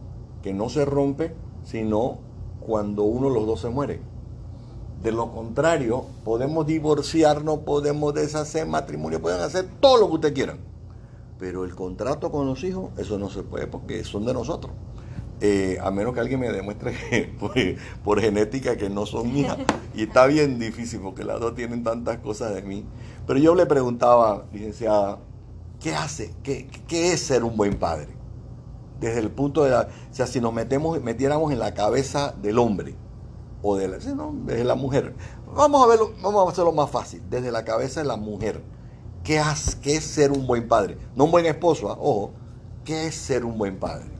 [0.42, 2.18] que no se rompe sino
[2.60, 4.00] cuando uno de los dos se muere.
[5.02, 10.58] De lo contrario, podemos divorciarnos, podemos deshacer matrimonio, pueden hacer todo lo que ustedes quieran.
[11.38, 14.72] Pero el contrato con los hijos, eso no se puede porque son de nosotros.
[15.42, 17.54] Eh, a menos que alguien me demuestre que, por,
[18.04, 19.56] por genética que no son mías.
[19.94, 22.84] Y está bien difícil porque las dos tienen tantas cosas de mí.
[23.26, 25.18] Pero yo le preguntaba, licenciada,
[25.80, 26.34] ¿qué hace?
[26.42, 28.08] ¿Qué, qué es ser un buen padre?
[29.00, 32.58] Desde el punto de la, o sea, si nos metemos, metiéramos en la cabeza del
[32.58, 32.94] hombre
[33.62, 35.14] o de la, no, desde la mujer.
[35.56, 38.62] Vamos a verlo, vamos a hacerlo más fácil, desde la cabeza de la mujer.
[39.24, 40.98] ¿Qué, has- qué es ser un buen padre?
[41.16, 42.34] No un buen esposo, ah, ojo.
[42.84, 44.19] ¿Qué es ser un buen padre?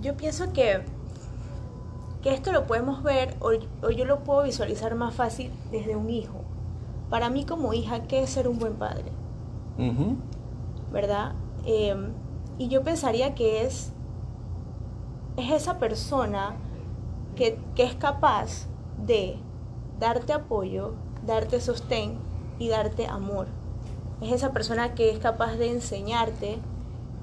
[0.00, 0.82] Yo pienso que,
[2.22, 3.50] que esto lo podemos ver o,
[3.86, 6.40] o yo lo puedo visualizar más fácil desde un hijo.
[7.10, 9.10] Para mí como hija, ¿qué es ser un buen padre?
[10.92, 11.32] ¿Verdad?
[11.64, 11.96] Eh,
[12.58, 13.92] y yo pensaría que es,
[15.36, 16.56] es esa persona
[17.36, 18.66] que, que es capaz
[19.04, 19.38] de
[19.98, 20.94] darte apoyo,
[21.26, 22.18] darte sostén
[22.58, 23.46] y darte amor.
[24.20, 26.58] Es esa persona que es capaz de enseñarte,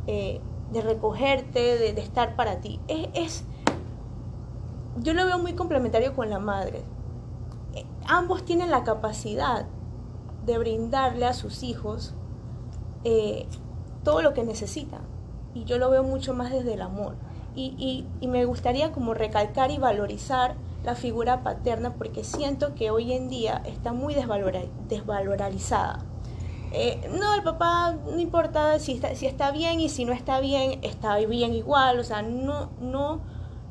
[0.07, 0.39] eh,
[0.71, 2.79] de recogerte, de, de estar para ti.
[2.87, 3.43] Es, es-
[4.97, 6.81] yo lo veo muy complementario con la madre.
[7.73, 9.65] Eh, ambos tienen la capacidad
[10.45, 12.13] de brindarle a sus hijos
[13.03, 13.47] eh,
[14.03, 15.01] todo lo que necesitan.
[15.53, 17.15] Y yo lo veo mucho más desde el amor.
[17.55, 22.91] Y, y- y me gustaría como recalcar y valorizar la figura paterna porque siento que
[22.91, 25.99] hoy en día está muy desvalora- desvalorizada.
[26.71, 31.17] Eh, no, el papá no importa si está, bien y si no está bien, está
[31.17, 33.21] bien igual, o sea, no, no,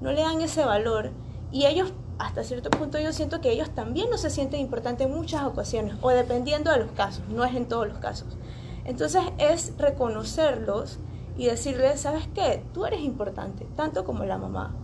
[0.00, 1.12] no le dan ese valor.
[1.52, 5.14] Y ellos, hasta cierto punto, yo siento que ellos también no se sienten importantes en
[5.14, 8.37] muchas ocasiones, o dependiendo de los casos, no es en todos los casos.
[8.85, 10.98] Entonces es reconocerlos
[11.37, 12.64] y decirles, ¿sabes qué?
[12.72, 14.74] Tú eres importante, tanto como la mamá.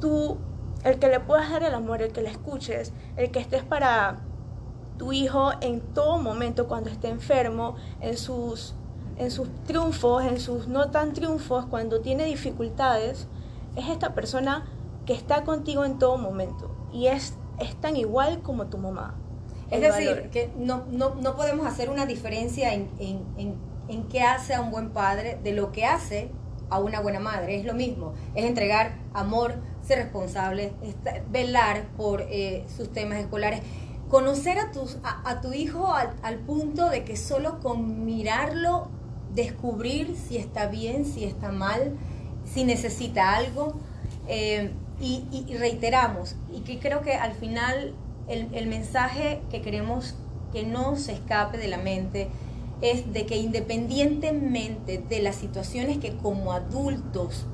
[0.00, 0.38] Tú,
[0.84, 4.25] el que le puedas dar el amor, el que le escuches, el que estés para
[4.98, 8.74] tu hijo en todo momento cuando esté enfermo, en sus,
[9.16, 13.28] en sus triunfos, en sus no tan triunfos, cuando tiene dificultades,
[13.76, 14.66] es esta persona
[15.04, 19.14] que está contigo en todo momento y es, es tan igual como tu mamá.
[19.70, 20.30] Es decir, valor.
[20.30, 23.54] que no, no, no podemos hacer una diferencia en, en, en,
[23.88, 26.30] en qué hace a un buen padre de lo que hace
[26.70, 27.56] a una buena madre.
[27.56, 30.72] Es lo mismo, es entregar amor, ser responsable,
[31.30, 33.60] velar por eh, sus temas escolares,
[34.08, 34.70] conocer a,
[35.24, 38.88] a, tu hijo al, punto de que solo con mirarlo,
[39.34, 41.96] descubrir si está bien, si está mal,
[42.44, 43.74] si necesita algo.
[44.28, 47.92] Eh, y reiteramos, y que creo que al final
[48.28, 50.14] el, el mensaje que queremos
[50.52, 52.28] que no se escape de la mente
[52.80, 57.46] es de que independientemente de las situaciones que como adultos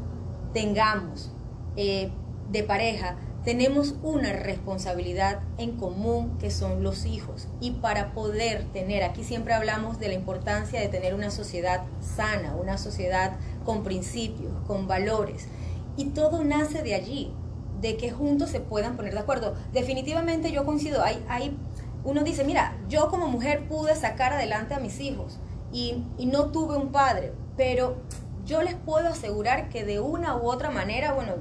[0.53, 1.31] tengamos
[1.77, 2.11] eh,
[2.51, 7.49] de pareja, tenemos una responsabilidad en común que son los hijos.
[7.61, 12.55] Y para poder tener, aquí siempre hablamos de la importancia de tener una sociedad sana,
[12.55, 15.49] una sociedad con principios, con valores.
[15.97, 17.33] Y todo nace de allí,
[17.81, 19.55] de que juntos se puedan poner de acuerdo.
[19.73, 21.57] Definitivamente yo coincido, hay, hay,
[22.05, 25.41] uno dice, mira, yo como mujer pude sacar adelante a mis hijos
[25.73, 27.97] y, y no tuve un padre, pero
[28.45, 31.35] yo les puedo asegurar que de una u otra manera, bueno,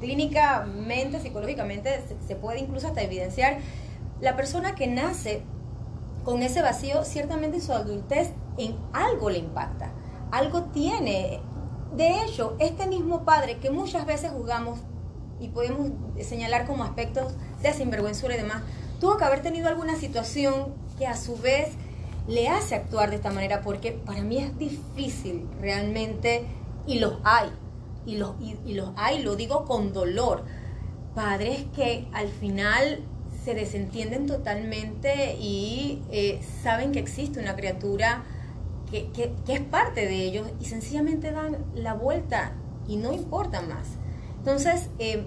[0.00, 3.58] clínicamente, psicológicamente, se, puede incluso hasta evidenciar,
[4.20, 5.42] la persona que nace
[6.24, 9.92] con ese vacío, ciertamente en su adultez, en algo le impacta,
[10.30, 11.40] algo tiene.
[11.96, 14.80] De hecho, este mismo padre que muchas veces jugamos
[15.40, 15.90] y podemos
[16.20, 18.62] señalar como aspectos de sinvergüenzura y demás,
[19.00, 21.70] tuvo que haber tenido alguna situación que a su vez
[22.28, 26.44] le hace actuar de esta manera, porque para mí es difícil realmente,
[26.86, 27.50] y los hay,
[28.06, 30.44] y los, y, los hay, lo digo con dolor,
[31.14, 33.00] padres que al final
[33.44, 38.22] se desentienden totalmente y eh, saben que existe una criatura
[38.90, 42.52] que, que, que es parte de ellos y sencillamente dan la vuelta
[42.88, 43.88] y no importa más.
[44.38, 45.24] Entonces, eh,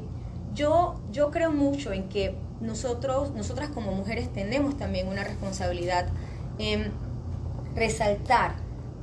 [0.53, 6.07] yo, yo creo mucho en que nosotros, nosotras como mujeres tenemos también una responsabilidad
[6.59, 6.91] en
[7.75, 8.55] resaltar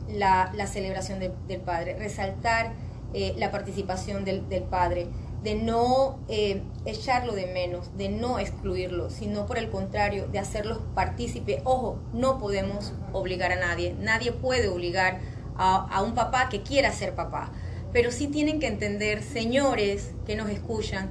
[0.09, 2.73] la, la celebración de- del Padre, resaltar
[3.15, 5.09] eh, la participación del, del Padre,
[5.43, 10.79] de no eh, echarlo de menos, de no excluirlo, sino por el contrario, de hacerlos
[10.95, 11.63] partícipe.
[11.65, 15.21] Ojo, no podemos obligar a nadie, nadie puede obligar
[15.57, 17.53] a, a un papá que quiera ser papá,
[17.93, 21.11] pero sí tienen que entender, señores que nos escuchan,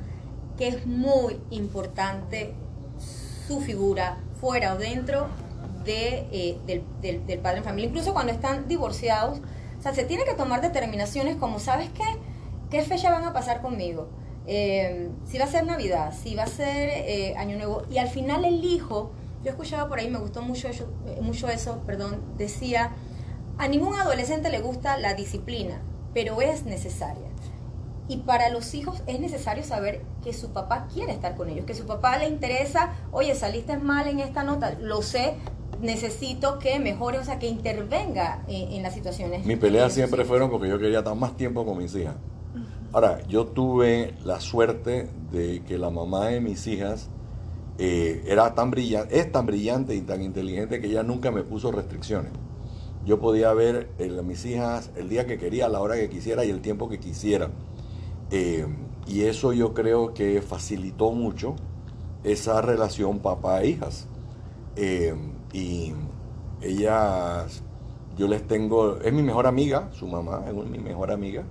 [0.57, 2.53] que es muy importante
[3.47, 5.27] su figura fuera o dentro
[5.85, 7.87] de, eh, del, del- del padre en familia.
[7.89, 9.39] Incluso cuando están divorciados,
[9.80, 12.03] o sea, se tiene que tomar determinaciones como, ¿sabes qué?
[12.69, 14.09] ¿Qué fecha van a pasar conmigo?
[14.45, 17.84] Eh, si va a ser Navidad, si va a ser eh, Año Nuevo.
[17.89, 19.11] Y al final el hijo,
[19.41, 22.91] yo escuchaba por ahí, me gustó mucho eso, eh, mucho eso perdón, decía,
[23.57, 25.82] a ningún adolescente le gusta la disciplina,
[26.13, 27.27] pero es necesaria.
[28.09, 31.75] Y para los hijos es necesario saber que su papá quiere estar con ellos, que
[31.75, 35.36] su papá le interesa, oye, saliste mal en esta nota, lo sé,
[35.82, 39.45] necesito que mejore, o sea, que intervenga en, en las situaciones.
[39.45, 42.15] Mis peleas siempre fueron porque yo quería estar más tiempo con mis hijas.
[42.91, 47.09] Ahora, yo tuve la suerte de que la mamá de mis hijas
[47.77, 51.71] eh, era tan brillante, es tan brillante y tan inteligente que ella nunca me puso
[51.71, 52.32] restricciones.
[53.05, 56.09] Yo podía ver eh, a mis hijas el día que quería, a la hora que
[56.09, 57.51] quisiera y el tiempo que quisiera.
[58.32, 58.65] Eh,
[59.07, 61.55] y eso yo creo que facilitó mucho
[62.23, 64.07] esa relación papá-hijas.
[65.53, 65.93] Y
[66.61, 67.63] ellas,
[68.17, 71.43] yo les tengo, es mi mejor amiga, su mamá es mi mejor amiga.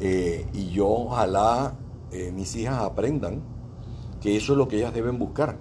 [0.00, 1.74] Eh, y yo ojalá
[2.10, 3.42] eh, mis hijas aprendan
[4.20, 5.56] que eso es lo que ellas deben buscar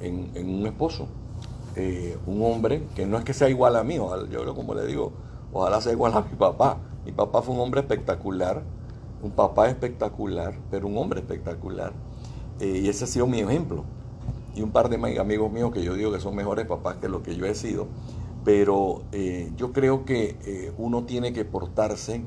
[0.00, 1.08] en, en un esposo.
[1.76, 4.86] Eh, un hombre que no es que sea igual a mí, ojalá- yo como le
[4.86, 5.12] digo,
[5.52, 6.78] ojalá sea igual a mi papá.
[7.04, 8.62] Mi papá fue un hombre espectacular,
[9.22, 11.92] un papá espectacular, pero un hombre espectacular.
[12.60, 13.84] Y ese ha sido mi ejemplo.
[14.58, 17.22] Y un par de amigos míos que yo digo que son mejores papás que lo
[17.22, 17.86] que yo he sido.
[18.44, 22.24] Pero eh, yo creo que eh, uno tiene que portarse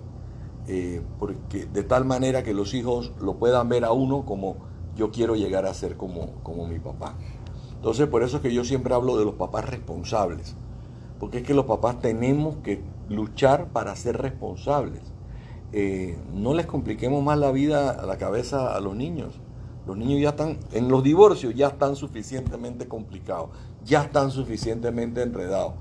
[0.66, 4.56] eh, porque de tal manera que los hijos lo puedan ver a uno como
[4.96, 7.18] yo quiero llegar a ser como, como mi papá.
[7.76, 10.56] Entonces por eso es que yo siempre hablo de los papás responsables,
[11.20, 15.02] porque es que los papás tenemos que luchar para ser responsables.
[16.34, 19.42] No les compliquemos más la vida a la cabeza a los niños.
[19.86, 23.50] Los niños ya están, en los divorcios ya están suficientemente complicados,
[23.84, 25.74] ya están suficientemente enredados.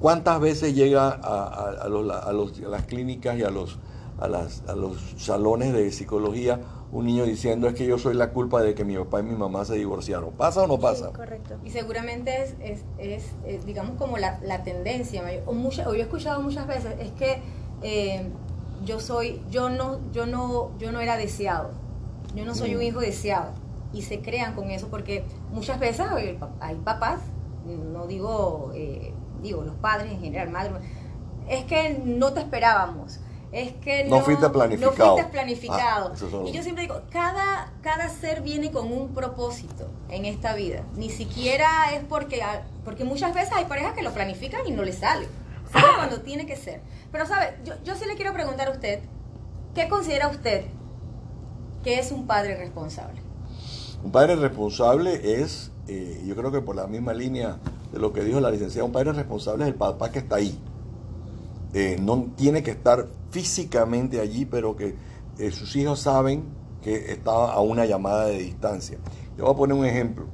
[0.00, 3.78] ¿Cuántas veces llega a, a- a los- a los- a las clínicas y a los,
[4.18, 6.60] a, las- a los salones de psicología
[6.92, 9.34] un niño diciendo es que yo soy la culpa de que mi papá y mi
[9.34, 10.32] mamá se divorciaron?
[10.32, 11.08] ¿Pasa o no pasa?
[11.08, 11.54] Sí, correcto.
[11.64, 15.22] Y seguramente es, es, es, eh, digamos, como la, la tendencia.
[15.22, 17.42] mayor- O, mucha- o yo he escuchado muchas veces, es que
[17.82, 18.28] eh,
[18.84, 21.70] yo soy, yo no, yo no, yo no era deseado.
[22.34, 22.84] Yo no soy un Mm.
[22.84, 23.52] hijo deseado.
[23.92, 27.20] Y se crean con eso porque muchas veces hay pa- hay papás,
[27.66, 29.12] no digo, eh,
[29.42, 30.72] digo, los padres en general, madre,
[31.48, 33.20] es que no te esperábamos.
[33.52, 34.96] Es que No no, fuiste planificado.
[34.96, 36.10] No fuiste planificado.
[36.12, 40.54] Ah, son- y yo siempre digo, cada, cada ser viene con un propósito en esta
[40.56, 40.82] vida.
[40.96, 42.42] Ni siquiera es porque,
[42.84, 45.28] porque muchas veces hay parejas que lo planifican y no les sale.
[45.72, 46.80] Sale cuando tiene que ser.
[47.12, 47.56] Pero, ¿sabe?
[47.64, 49.00] Yo, yo sí le quiero preguntar a usted,
[49.76, 50.64] ¿qué considera usted
[51.84, 53.20] que es un padre responsable?
[54.02, 57.58] Un padre responsable es, eh, yo creo que por la misma línea
[57.92, 60.58] de lo que dijo la licenciada, un padre responsable es el papá que está ahí.
[61.74, 64.96] Eh, no tiene que estar físicamente allí, pero que
[65.38, 66.44] eh, sus hijos saben
[66.82, 68.98] que está a una llamada de distancia.
[69.36, 70.26] Yo voy a poner un ejemplo.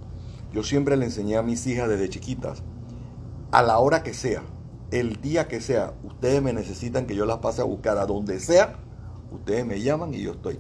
[0.53, 2.62] Yo siempre le enseñé a mis hijas desde chiquitas,
[3.51, 4.42] a la hora que sea,
[4.90, 8.40] el día que sea, ustedes me necesitan que yo las pase a buscar a donde
[8.40, 8.76] sea,
[9.30, 10.59] ustedes me llaman y yo estoy.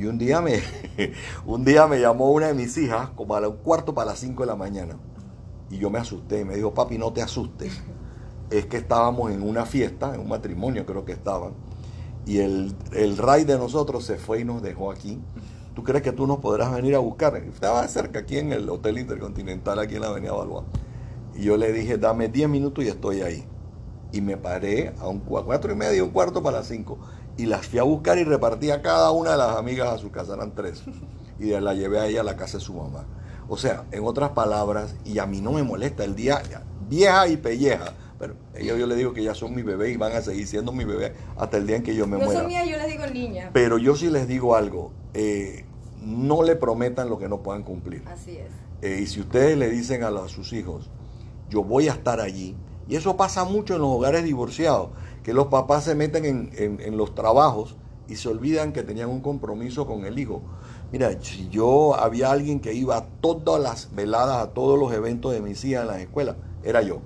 [0.00, 0.62] Y un día me,
[1.44, 4.44] un día me llamó una de mis hijas como a un cuarto para las 5
[4.44, 4.96] de la mañana.
[5.68, 6.42] Y yo me asusté.
[6.46, 7.70] Me dijo, papi, no te asustes.
[8.48, 11.52] Es que estábamos en una fiesta, en un matrimonio creo que estaban.
[12.24, 15.18] Y el, el ray de nosotros se fue y nos dejó aquí.
[15.74, 17.36] ¿Tú crees que tú nos podrás venir a buscar?
[17.36, 20.64] Estaba cerca aquí en el Hotel Intercontinental, aquí en la Avenida Balboa.
[21.34, 23.44] Y yo le dije, dame 10 minutos y estoy ahí.
[24.12, 26.98] Y me paré a un cua- cuatro y medio, un cuarto para las cinco.
[27.40, 30.10] Y las fui a buscar y repartí a cada una de las amigas a su
[30.10, 30.82] casa, eran tres.
[31.38, 33.08] Y la llevé a ella a la casa de su mamá.
[33.48, 36.42] O sea, en otras palabras, y a mí no me molesta el día
[36.78, 40.12] vieja y pelleja, pero ellos yo le digo que ya son mi bebé y van
[40.12, 42.42] a seguir siendo mi bebé hasta el día en que yo me Yo muera.
[42.46, 43.50] mía, yo les digo niña.
[43.54, 45.64] Pero yo sí les digo algo, eh,
[45.96, 48.04] no le prometan lo que no puedan cumplir.
[48.06, 48.52] Así es.
[48.82, 50.90] Eh, y si ustedes le dicen a, los- a sus hijos,
[51.48, 54.90] yo voy a estar allí, y eso pasa mucho en los hogares divorciados,
[55.22, 56.50] que los papás se meten en,
[56.80, 60.44] en- los trabajos y se olvidan que tenían un compromiso con el hijo.
[60.90, 65.32] Mira, si yo había alguien que iba a todas las veladas, a todos los eventos
[65.32, 67.02] de mis hijas en las escuelas, era yo.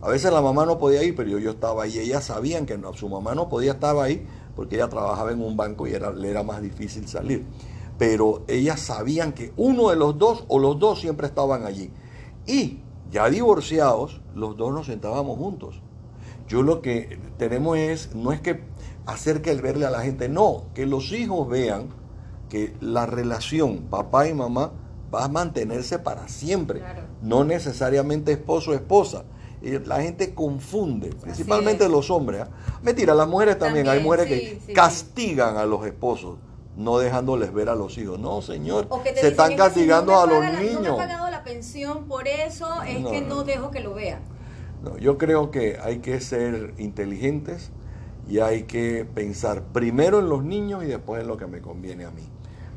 [0.00, 1.98] A veces la mamá no podía ir, pero yo, yo estaba ahí.
[1.98, 5.56] Ellas sabían que no- su mamá no podía estar ahí porque ella trabajaba en un
[5.56, 7.52] banco y era, le era más difícil salir.
[7.96, 11.94] Pero ellas sabían que uno de los dos o los dos siempre estaban allí.
[12.46, 15.82] Y ya divorciados, los dos nos sentábamos juntos.
[16.48, 18.60] Yo lo que tenemos es, no es que
[19.06, 21.88] hacer que el verle a la gente, no, que los hijos vean
[22.48, 24.72] que la relación papá y mamá
[25.12, 27.02] va a mantenerse para siempre, Claro.
[27.22, 29.24] no necesariamente esposo o esposa.
[29.62, 31.90] Y la gente confunde, principalmente es.
[31.90, 32.42] los hombres.
[32.42, 32.48] ¿ah?
[32.82, 34.72] Mentira, las mujeres también, hay mujeres sí, que sí.
[34.72, 36.36] castigan a los esposos,
[36.76, 38.18] no dejándoles ver a los hijos.
[38.20, 40.52] No, señor, O que te se están "Es que si castigando no a los la-
[40.52, 40.88] No me niños.
[40.88, 43.44] ha pagado la pensión, por eso es No, que no, no no.
[43.44, 44.20] dejo que lo vea.
[44.86, 47.72] No, yo creo que hay que ser inteligentes
[48.28, 52.04] y hay que pensar primero en los niños y después en lo que me conviene
[52.04, 52.22] a mí.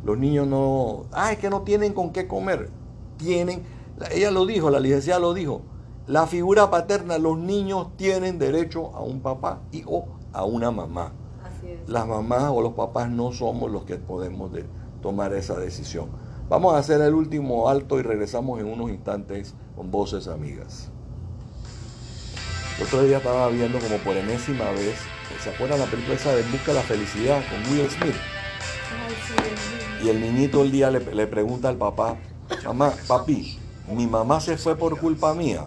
[0.04, 2.72] Los niños no, ah, es que no tienen con qué comer.
[3.18, 3.62] Tienen,
[3.98, 5.62] la- ella lo dijo, la licenciada lo dijo,
[6.08, 11.14] la figura paterna, los niños tienen derecho a un papá y o a una mamá.
[11.44, 11.88] Así es.
[11.88, 14.66] Las mamás o los papás no somos los que podemos de-
[15.04, 16.10] tomar esa decisión.
[16.50, 20.90] Vamos a hacer el último alto y regresamos en unos instantes con voces amigas.
[22.80, 24.96] El otro día estaba viendo como por enésima vez,
[25.44, 28.16] ¿se acuerdan la película esa de Busca de la Felicidad con Will Smith?
[30.02, 32.16] Y el niñito el día le, le pregunta al papá,
[32.64, 33.60] mamá, papi,
[33.90, 35.66] mi mamá se fue por culpa mía.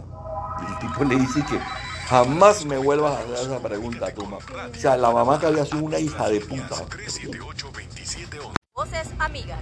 [0.62, 1.58] Y el tipo le dice que
[2.06, 4.38] jamás me vuelvas a hacer esa pregunta a tu mamá.
[4.74, 6.76] O sea, la mamá que había sido una hija de puta.
[6.76, 8.52] 378-2711.
[8.74, 9.60] Voces amigas.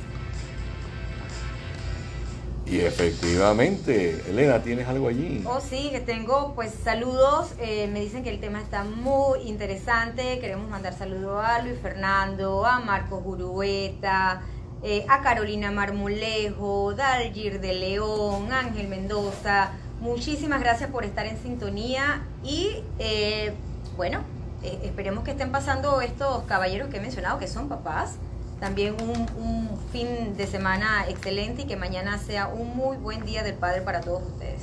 [2.71, 5.43] Y efectivamente, Elena, ¿tienes algo allí?
[5.45, 7.55] Oh, sí, que tengo pues saludos.
[7.59, 10.39] eh, me dicen que el tema está muy interesante.
[10.39, 14.43] Queremos mandar saludos a Luis Fernando, a Marcos Gurueta,
[14.85, 19.73] eh, a Carolina Marmolejo, Dalgir de León, Ángel Mendoza.
[20.01, 23.53] Muchísimas gracias por estar en sintonía y eh,
[23.97, 24.21] bueno,
[24.63, 28.15] eh, esperemos que estén pasando estos caballeros que he mencionado, que son papás.
[28.61, 33.43] También un, un fin de semana excelente y que mañana sea un muy buen día
[33.43, 34.63] del Padre para todos ustedes.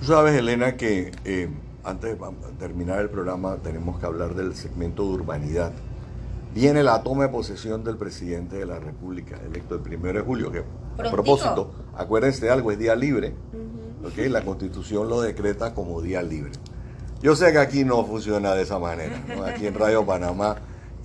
[0.00, 1.48] Tú sabes, Elena, que eh,
[1.84, 2.26] antes de
[2.58, 5.72] terminar el programa tenemos que hablar del segmento de urbanidad.
[6.54, 10.50] Viene la toma de posesión del presidente de la República, electo el primero de julio,
[10.50, 10.64] que
[10.98, 13.34] a propósito, acuérdense de algo, es día libre,
[14.04, 14.26] ¿ok?
[14.28, 16.52] La constitución lo decreta como día libre.
[17.22, 19.44] Yo sé que aquí no funciona de esa manera, ¿no?
[19.44, 20.56] Aquí en Radio Panamá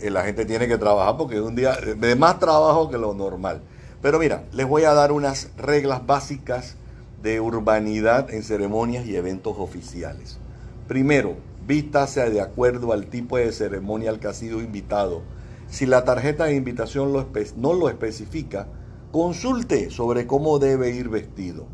[0.02, 3.62] la gente tiene que trabajar porque es un día de más trabajo que lo normal.
[4.02, 6.76] Pero mira, les voy a dar unas reglas básicas
[7.22, 10.40] de urbanidad en ceremonias y eventos oficiales.
[10.88, 15.22] Primero, vístase de acuerdo al tipo de ceremonia al que ha sido invitado.
[15.70, 17.14] Si la tarjeta de invitación
[17.56, 18.68] no lo especifica,
[19.12, 21.66] consulte sobre cómo debe ir vestido.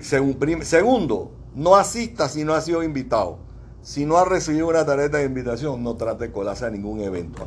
[0.00, 3.38] Segundo, no asista si no ha sido invitado.
[3.86, 7.46] Si no ha recibido una tarjeta de invitación, no trate de colarse a ningún evento.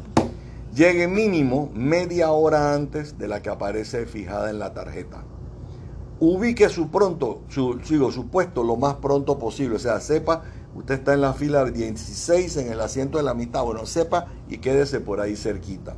[0.73, 5.25] Llegue mínimo media hora antes de la que aparece fijada en la tarjeta.
[6.21, 9.75] Ubique su pronto, su, su puesto lo más pronto posible.
[9.75, 10.43] O sea, sepa,
[10.75, 13.65] usted está en la fila 16 en el asiento de la mitad.
[13.65, 15.97] Bueno, sepa y quédese por ahí cerquita.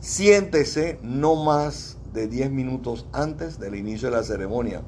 [0.00, 4.82] Siéntese no más de 10 minutos antes del inicio de la ceremonia.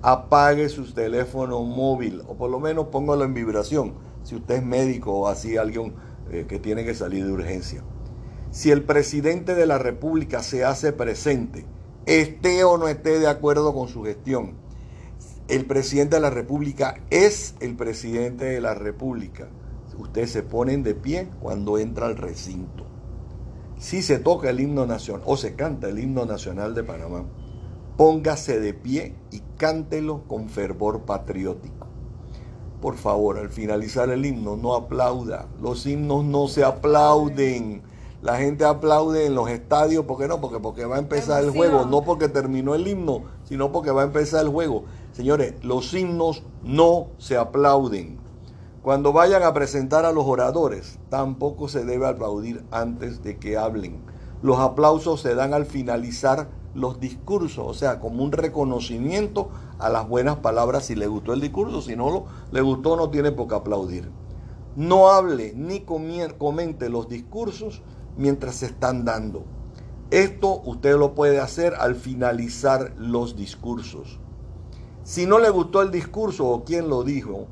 [0.00, 5.12] Apague su teléfono móvil o por lo menos póngalo en vibración si usted es médico
[5.14, 5.94] o así alguien
[6.30, 7.82] eh, que tiene que salir de urgencia.
[8.50, 11.64] Si el presidente de la República se hace presente,
[12.04, 14.52] esté o no esté de acuerdo con su gestión,
[15.48, 19.48] el presidente de la República es el presidente de la República.
[19.96, 22.84] Ustedes se ponen de pie cuando entra al recinto.
[23.78, 27.24] Si se toca el himno nacional o se canta el himno nacional de Panamá,
[27.96, 31.87] póngase de pie y cántelo con fervor patriótico.
[32.80, 35.46] Por favor, al finalizar el himno, no aplauda.
[35.60, 37.82] Los himnos no se aplauden.
[38.22, 40.40] La gente aplaude en los estadios, ¿por qué no?
[40.40, 44.02] Porque, porque va a empezar el juego, no porque terminó el himno, sino porque va
[44.02, 44.84] a empezar el juego.
[45.12, 48.18] Señores, los himnos no se aplauden.
[48.82, 54.02] Cuando vayan a presentar a los oradores, tampoco se debe aplaudir antes de que hablen.
[54.42, 60.08] Los aplausos se dan al finalizar los discursos, o sea, como un reconocimiento a las
[60.08, 63.48] buenas palabras si le gustó el discurso, si no lo, le gustó no tiene por
[63.48, 64.10] qué aplaudir.
[64.76, 67.82] No hable ni comente los discursos
[68.16, 69.44] mientras se están dando.
[70.10, 74.20] Esto usted lo puede hacer al finalizar los discursos.
[75.02, 77.46] Si no le gustó el discurso o quien lo dijo,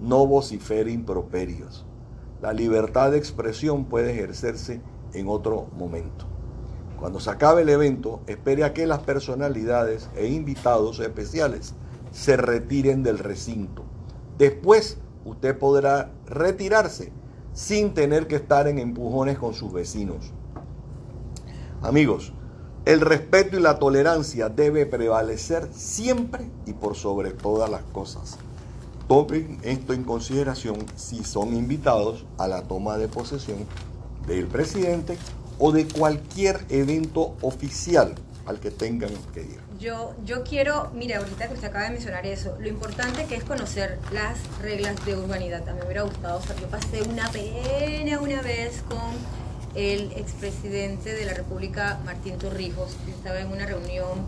[0.00, 1.86] no vocifere improperios.
[2.40, 4.80] La libertad de expresión puede ejercerse
[5.12, 6.26] en otro momento.
[6.98, 11.74] Cuando se acabe el evento, espere a que las personalidades e invitados especiales
[12.10, 13.84] se retiren del recinto.
[14.36, 17.12] Después, usted podrá retirarse
[17.52, 20.32] sin tener que estar en empujones con sus vecinos.
[21.82, 22.32] Amigos,
[22.84, 28.38] el respeto y la tolerancia debe prevalecer siempre y por sobre todas las cosas.
[29.06, 33.58] Tomen esto en consideración si son invitados a la toma de posesión
[34.26, 35.16] del presidente
[35.58, 38.14] o de cualquier evento oficial
[38.46, 39.60] al que tengan que ir.
[39.78, 43.44] Yo, yo quiero, mire, ahorita que usted acaba de mencionar eso, lo importante que es
[43.44, 45.68] conocer las reglas de urbanidad.
[45.68, 48.98] A mí me hubiera gustado, yo pasé una pena una vez con
[49.74, 52.96] el expresidente de la República, Martín Torrijos.
[53.06, 54.26] Yo estaba en una reunión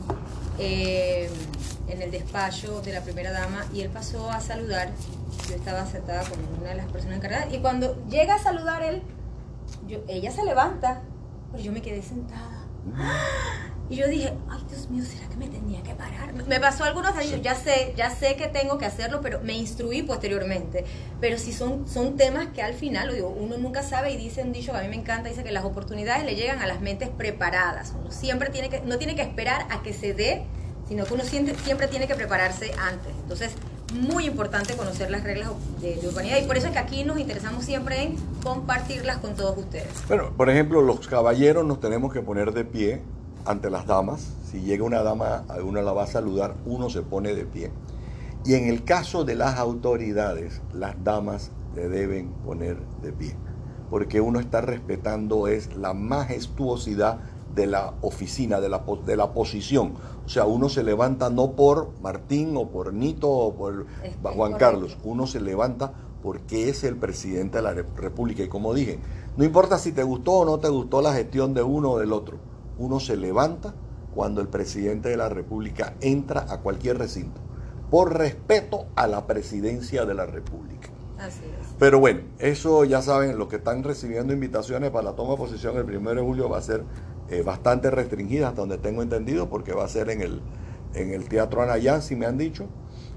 [0.58, 1.30] eh,
[1.88, 4.90] en el despacho de la primera dama y él pasó a saludar.
[5.48, 9.02] Yo estaba sentada con una de las personas encargadas y cuando llega a saludar él,
[9.88, 11.02] yo, ella se levanta
[11.50, 12.66] pero yo me quedé sentada.
[13.90, 16.32] Y yo dije, ay Dios mío, ¿será que me tenía que parar?
[16.46, 20.02] Me pasó algunos años, ya sé, ya sé que tengo que hacerlo, pero me instruí
[20.02, 20.84] posteriormente.
[21.20, 24.52] Pero si son, son temas que al final, digo, uno nunca sabe y dice un
[24.52, 27.08] dicho que a mí me encanta, dice que las oportunidades le llegan a las mentes
[27.08, 27.92] preparadas.
[28.00, 30.44] Uno siempre tiene que, no tiene que esperar a que se dé,
[30.88, 33.12] sino que uno siempre, siempre tiene que prepararse antes.
[33.22, 33.56] Entonces,
[33.92, 37.64] muy importante conocer las reglas de, urbanidad y por eso es que aquí nos interesamos
[37.64, 39.88] siempre en compartirlas con todos ustedes.
[40.08, 43.02] Bueno, por ejemplo, los caballeros nos tenemos que poner de pie
[43.44, 44.32] ante las damas.
[44.50, 47.70] Si llega una dama, uno la va a saludar, uno se pone de pie.
[48.44, 53.36] Y en el caso de las autoridades, las damas se deben poner de pie,
[53.90, 57.20] porque uno está respetando es la majestuosidad
[57.54, 59.94] de la oficina, de la, de la posición.
[60.24, 63.86] O sea, uno se levanta no por Martín o por Nito o por
[64.22, 65.92] Juan Carlos, uno se levanta
[66.22, 68.42] porque es el presidente de la República.
[68.42, 68.98] Y como dije,
[69.36, 72.12] no importa si te gustó o no te gustó la gestión de uno o del
[72.12, 72.38] otro,
[72.78, 73.74] uno se levanta
[74.14, 77.40] cuando el presidente de la República entra a cualquier recinto,
[77.90, 80.88] por respeto a la presidencia de la República.
[81.18, 81.74] Así es.
[81.78, 85.76] Pero bueno, eso ya saben, los que están recibiendo invitaciones para la toma de posición
[85.76, 86.84] el 1 de julio va a ser
[87.30, 90.42] eh, bastante restringida, hasta donde tengo entendido, porque va a ser en el,
[90.94, 92.66] en el Teatro Anayán, si me han dicho.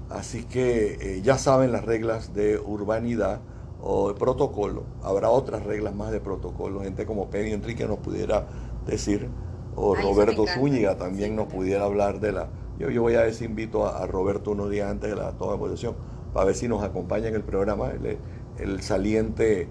[0.08, 3.40] Así que eh, ya saben las reglas de urbanidad
[3.82, 4.84] o de protocolo.
[5.02, 6.82] Habrá otras reglas más de protocolo.
[6.82, 8.46] Gente como Penny Enrique nos pudiera
[8.86, 9.28] decir,
[9.74, 12.48] o Roberto Zúñiga también nos pudiera hablar de la...
[12.78, 15.58] Yo, yo voy a si invito a, Roberto unos días antes de la toma de
[15.58, 15.96] posesión,
[16.32, 18.18] para ver si nos acompaña en el programa el,
[18.58, 19.68] el saliente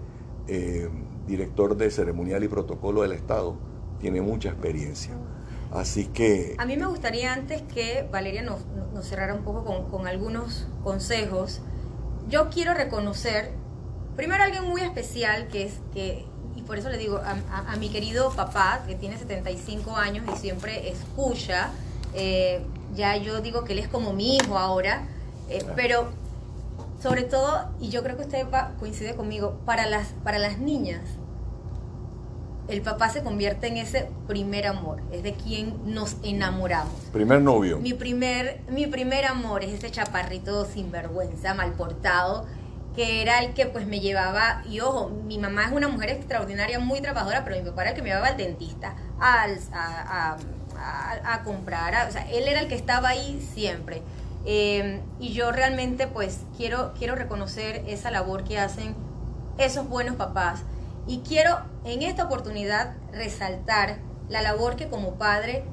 [0.48, 0.90] eh,
[1.28, 3.56] director de ceremonial y protocolo del Estado
[4.04, 5.14] tiene mucha experiencia.
[5.72, 6.56] Así que...
[6.60, 10.68] A mí me gustaría antes que Valeria nos, nos cerrara un poco con, con, algunos
[10.84, 11.62] consejos.
[12.28, 13.52] Yo quiero reconocer,
[14.18, 17.88] primero alguien muy especial que es que, y por eso le digo a, a, mi
[17.90, 21.72] querido papá, que tiene 75 años y siempre escucha,
[22.14, 22.62] eh,
[22.94, 25.08] ya yo digo que él es como mi hijo ahora,
[25.50, 26.10] eh, pero
[27.02, 28.46] sobre todo, y yo creo que usted
[28.82, 31.00] coincide conmigo, para las, para las niñas,
[32.68, 36.94] el papá se convierte en ese primer amor, es de quien nos enamoramos.
[37.12, 37.80] Primer novio.
[37.80, 42.46] Mi primer, mi primer amor es ese chaparrito sinvergüenza, mal portado,
[42.96, 46.80] que era el que pues me llevaba, y ojo, mi mamá es una mujer extraordinaria,
[46.80, 50.38] muy trabajadora, pero mi papá era el que me llevaba al dentista, al, a,
[51.26, 54.02] a, comprar, o sea, él era el que estaba ahí siempre.
[54.46, 58.94] Eh, y yo realmente pues quiero, quiero reconocer esa labor que hacen
[59.58, 60.64] esos buenos papás
[61.08, 64.00] y quiero en esta oportunidad resaltar
[64.30, 65.66] la labor que como padre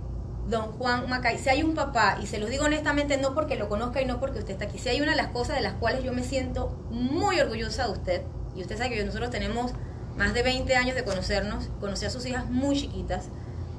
[0.48, 3.68] don Juan Macay, si hay un papá, y se lo digo honestamente, no porque lo
[3.68, 5.74] conozca y no porque usted está aquí, si hay una de las cosas de las
[5.74, 8.22] cuales yo me siento muy orgullosa de usted,
[8.56, 9.72] y usted sabe que nosotros tenemos
[10.16, 13.28] más de 20 años de conocernos, conocí a sus hijas muy chiquitas,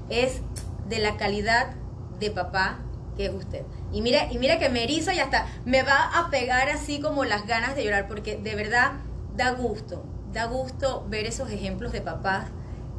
[0.10, 0.42] es
[0.88, 1.76] de la calidad
[2.20, 2.80] de papá
[3.18, 3.66] que es usted.
[3.92, 7.26] Y mire, y mire que me eriza y hasta me va a pegar así como
[7.26, 8.94] las ganas de llorar, porque de verdad
[9.36, 12.48] da gusto da gusto ver esos ejemplos de papás,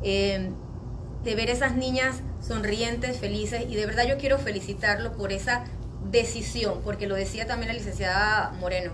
[0.02, 0.50] eh,
[1.24, 5.64] de ver esas niñas sonrientes, felices, y de verdad yo quiero felicitarlo por esa
[6.10, 8.92] decisión, porque lo decía también la licenciada Moreno,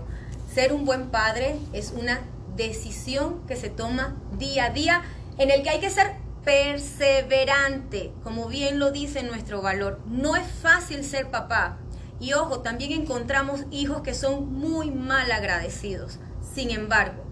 [0.53, 2.21] ser un buen padre es una
[2.55, 5.01] decisión que se toma día a día
[5.37, 9.99] en el que hay que ser perseverante, como bien lo dice nuestro valor.
[10.07, 11.77] No es fácil ser papá.
[12.19, 16.19] Y ojo, también encontramos hijos que son muy mal agradecidos.
[16.53, 17.23] Sin embargo,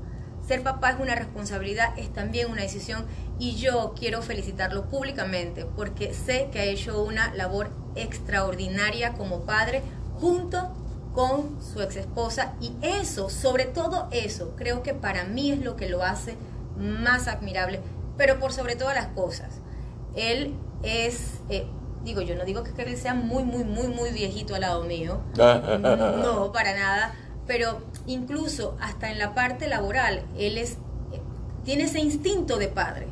[0.48, 3.06] ser papá es una responsabilidad, es también una decisión
[3.38, 9.82] y yo quiero felicitarlo públicamente porque sé que ha hecho una labor extraordinaria como padre
[10.20, 10.72] junto
[11.14, 15.76] con su ex esposa y eso, sobre todo eso, creo que para mí es lo
[15.76, 16.38] que lo hace
[16.78, 17.82] más admirable,
[18.18, 19.60] pero por sobre todas las cosas.
[20.16, 21.68] Él es, eh,
[22.04, 25.20] digo, yo no digo que él sea muy, muy, muy, muy viejito al lado mío,
[25.36, 27.16] no, para nada,
[27.48, 30.78] pero incluso hasta en la parte laboral, él es,
[31.64, 33.08] tiene ese instinto de padre.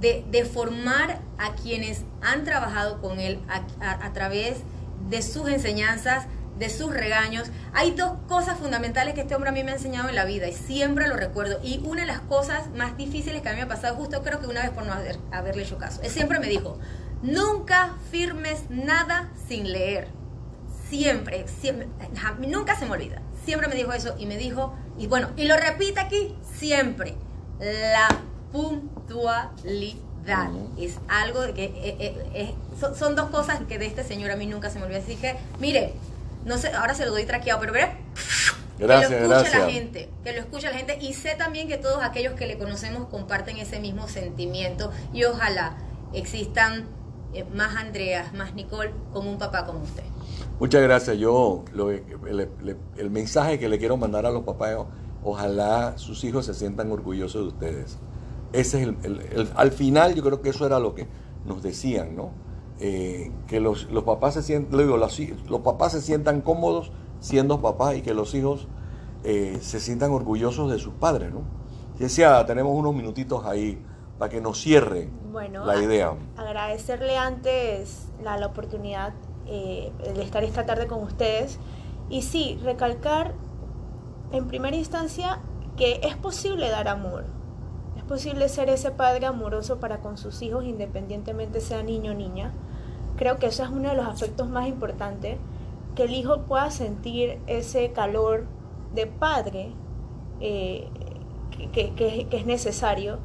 [0.00, 4.58] De, formar a quienes han trabajado con él a través
[5.08, 6.26] de sus enseñanzas,
[6.58, 7.48] de sus regaños.
[7.72, 10.48] Hay dos cosas fundamentales que este hombre a mí me ha enseñado en la vida
[10.48, 11.58] y siempre lo recuerdo.
[11.62, 14.40] Y una de las cosas más difíciles que a mí me ha pasado, justo creo
[14.40, 16.78] que una vez por no haber, haberle hecho caso, él siempre me dijo,
[17.22, 20.08] nunca firmes nada sin leer.
[20.88, 21.88] Siempre, siempre,
[22.46, 23.20] nunca se me olvida.
[23.44, 27.14] Siempre me dijo eso y me dijo, y bueno, y lo repite aquí, siempre,
[27.58, 28.08] la
[28.52, 30.50] puntualidad.
[30.78, 34.36] Es algo que eh, eh, eh, son, son, dos cosas que de este señor a
[34.36, 34.98] mí nunca se me olvida.
[34.98, 35.92] Así que, mire,
[36.44, 37.92] no sé, ahora se lo doy traqueado, pero veré.
[38.78, 39.54] Gracias, que lo gracias.
[39.54, 42.58] la gente, que lo escucha la gente y sé también que todos aquellos que le
[42.58, 45.76] conocemos comparten ese mismo sentimiento y ojalá
[46.12, 46.86] existan
[47.34, 50.02] eh, más Andreas, más Nicole como un papá como usted.
[50.60, 51.18] Muchas gracias.
[51.18, 54.76] Yo, lo, el, el, el, mensaje que le quiero mandar a los papás,
[55.24, 57.98] ojalá sus hijos se sientan orgullosos de ustedes.
[58.52, 61.08] Ese es el, al final yo creo que eso era lo que
[61.44, 62.30] nos decían, ¿no?
[62.78, 67.60] Eh, que los, los, papás se sientan, digo, los, los, papás se sientan cómodos siendo
[67.60, 68.68] papás y que los hijos
[69.24, 71.42] eh, se sientan orgullosos de sus padres, ¿no?
[71.98, 73.80] Decía, tenemos unos minutitos ahí
[74.18, 76.14] para que nos cierre bueno, la idea.
[76.36, 79.14] agradecerle antes la, la oportunidad
[79.46, 81.58] eh, de estar esta tarde con ustedes
[82.10, 83.34] y sí, recalcar
[84.32, 85.40] en primera instancia
[85.76, 87.24] que es posible dar amor,
[87.96, 92.52] es posible ser ese padre amoroso para con sus hijos independientemente sea niño o niña.
[93.16, 95.38] Creo que eso es uno de los aspectos más importantes,
[95.94, 98.46] que el hijo pueda sentir ese calor
[98.94, 99.72] de padre
[100.40, 100.88] eh,
[101.50, 103.18] que, que, que, es necesario.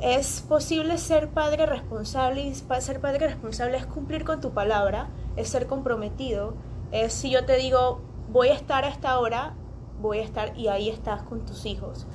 [0.00, 5.48] Es posible ser padre responsable y ser padre responsable es cumplir con tu palabra, es
[5.48, 6.54] ser comprometido,
[6.92, 9.54] es si yo te digo voy a estar a esta hora,
[10.00, 12.06] voy a estar y ahí estás con tus hijos.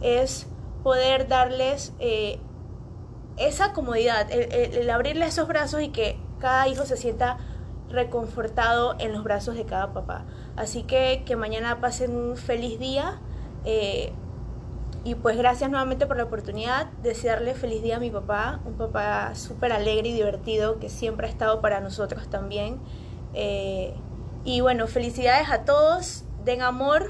[0.00, 0.46] Es
[0.82, 2.38] poder darles eh,
[3.36, 7.38] esa comodidad, el, el, el, abrirle esos brazos y que cada hijo se sienta
[7.88, 10.24] reconfortado en los brazos de cada papá.
[10.56, 13.20] Así que que mañana pasen un feliz día.
[13.64, 14.12] Eh,
[15.04, 16.90] y pues gracias nuevamente por la oportunidad.
[17.02, 21.30] Desearle feliz día a mi papá, un papá súper alegre y divertido que siempre ha
[21.30, 22.78] estado para nosotros también.
[23.34, 23.94] Eh,
[24.44, 27.06] y bueno, felicidades a todos, den amor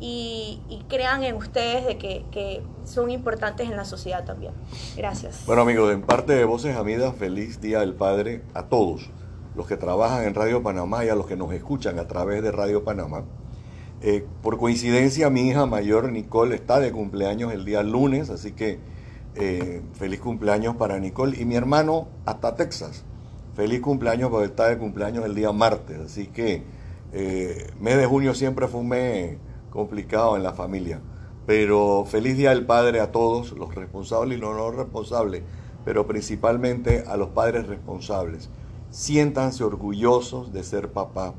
[0.00, 4.54] y, crean en ustedes de que, que, son importantes en la sociedad también.
[4.96, 5.44] Gracias.
[5.44, 9.10] Bueno amigos, en parte de Voces Amidas, feliz Día del Padre a todos
[9.54, 12.52] los que trabajan en Radio Panamá y a los que nos escuchan a través de
[12.52, 13.24] Radio Panamá.
[14.00, 18.78] Eh, por coincidencia, mi hija mayor Nicole está de cumpleaños el día lunes, así que
[19.34, 21.40] eh, feliz cumpleaños para Nicole.
[21.40, 23.04] Y mi hermano hasta Texas,
[23.54, 25.98] feliz cumpleaños porque está de cumpleaños el día martes.
[25.98, 26.62] Así que
[27.12, 29.36] eh, mes de junio siempre fue un mes
[29.70, 31.00] complicado en la familia.
[31.46, 35.42] Pero feliz Día del Padre a todos, los responsables y los no responsables,
[35.84, 38.50] pero principalmente a los padres responsables.
[38.90, 41.34] Siéntanse orgullosos de ser papá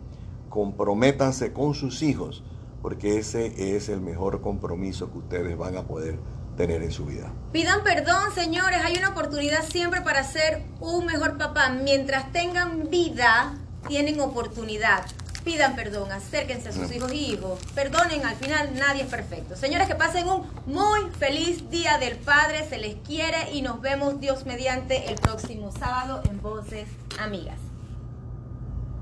[0.50, 2.43] comprométanse con sus hijos,
[2.82, 6.20] porque ese es el mejor compromiso que ustedes van a poder
[6.58, 7.32] tener en su vida.
[7.54, 11.70] Pidan perdón, señores, hay una oportunidad siempre para ser un mejor papá.
[11.70, 15.06] Mientras tengan vida, tienen oportunidad.
[15.45, 17.60] Pidan perdón, acérquense a sus hijos y hijos.
[17.74, 19.56] Perdonen, al final nadie es perfecto.
[19.56, 24.20] Señores, que pasen un muy feliz Día del Padre, se les quiere y nos vemos
[24.20, 26.89] Dios mediante el próximo sábado en Voces
[27.20, 27.68] Amigas.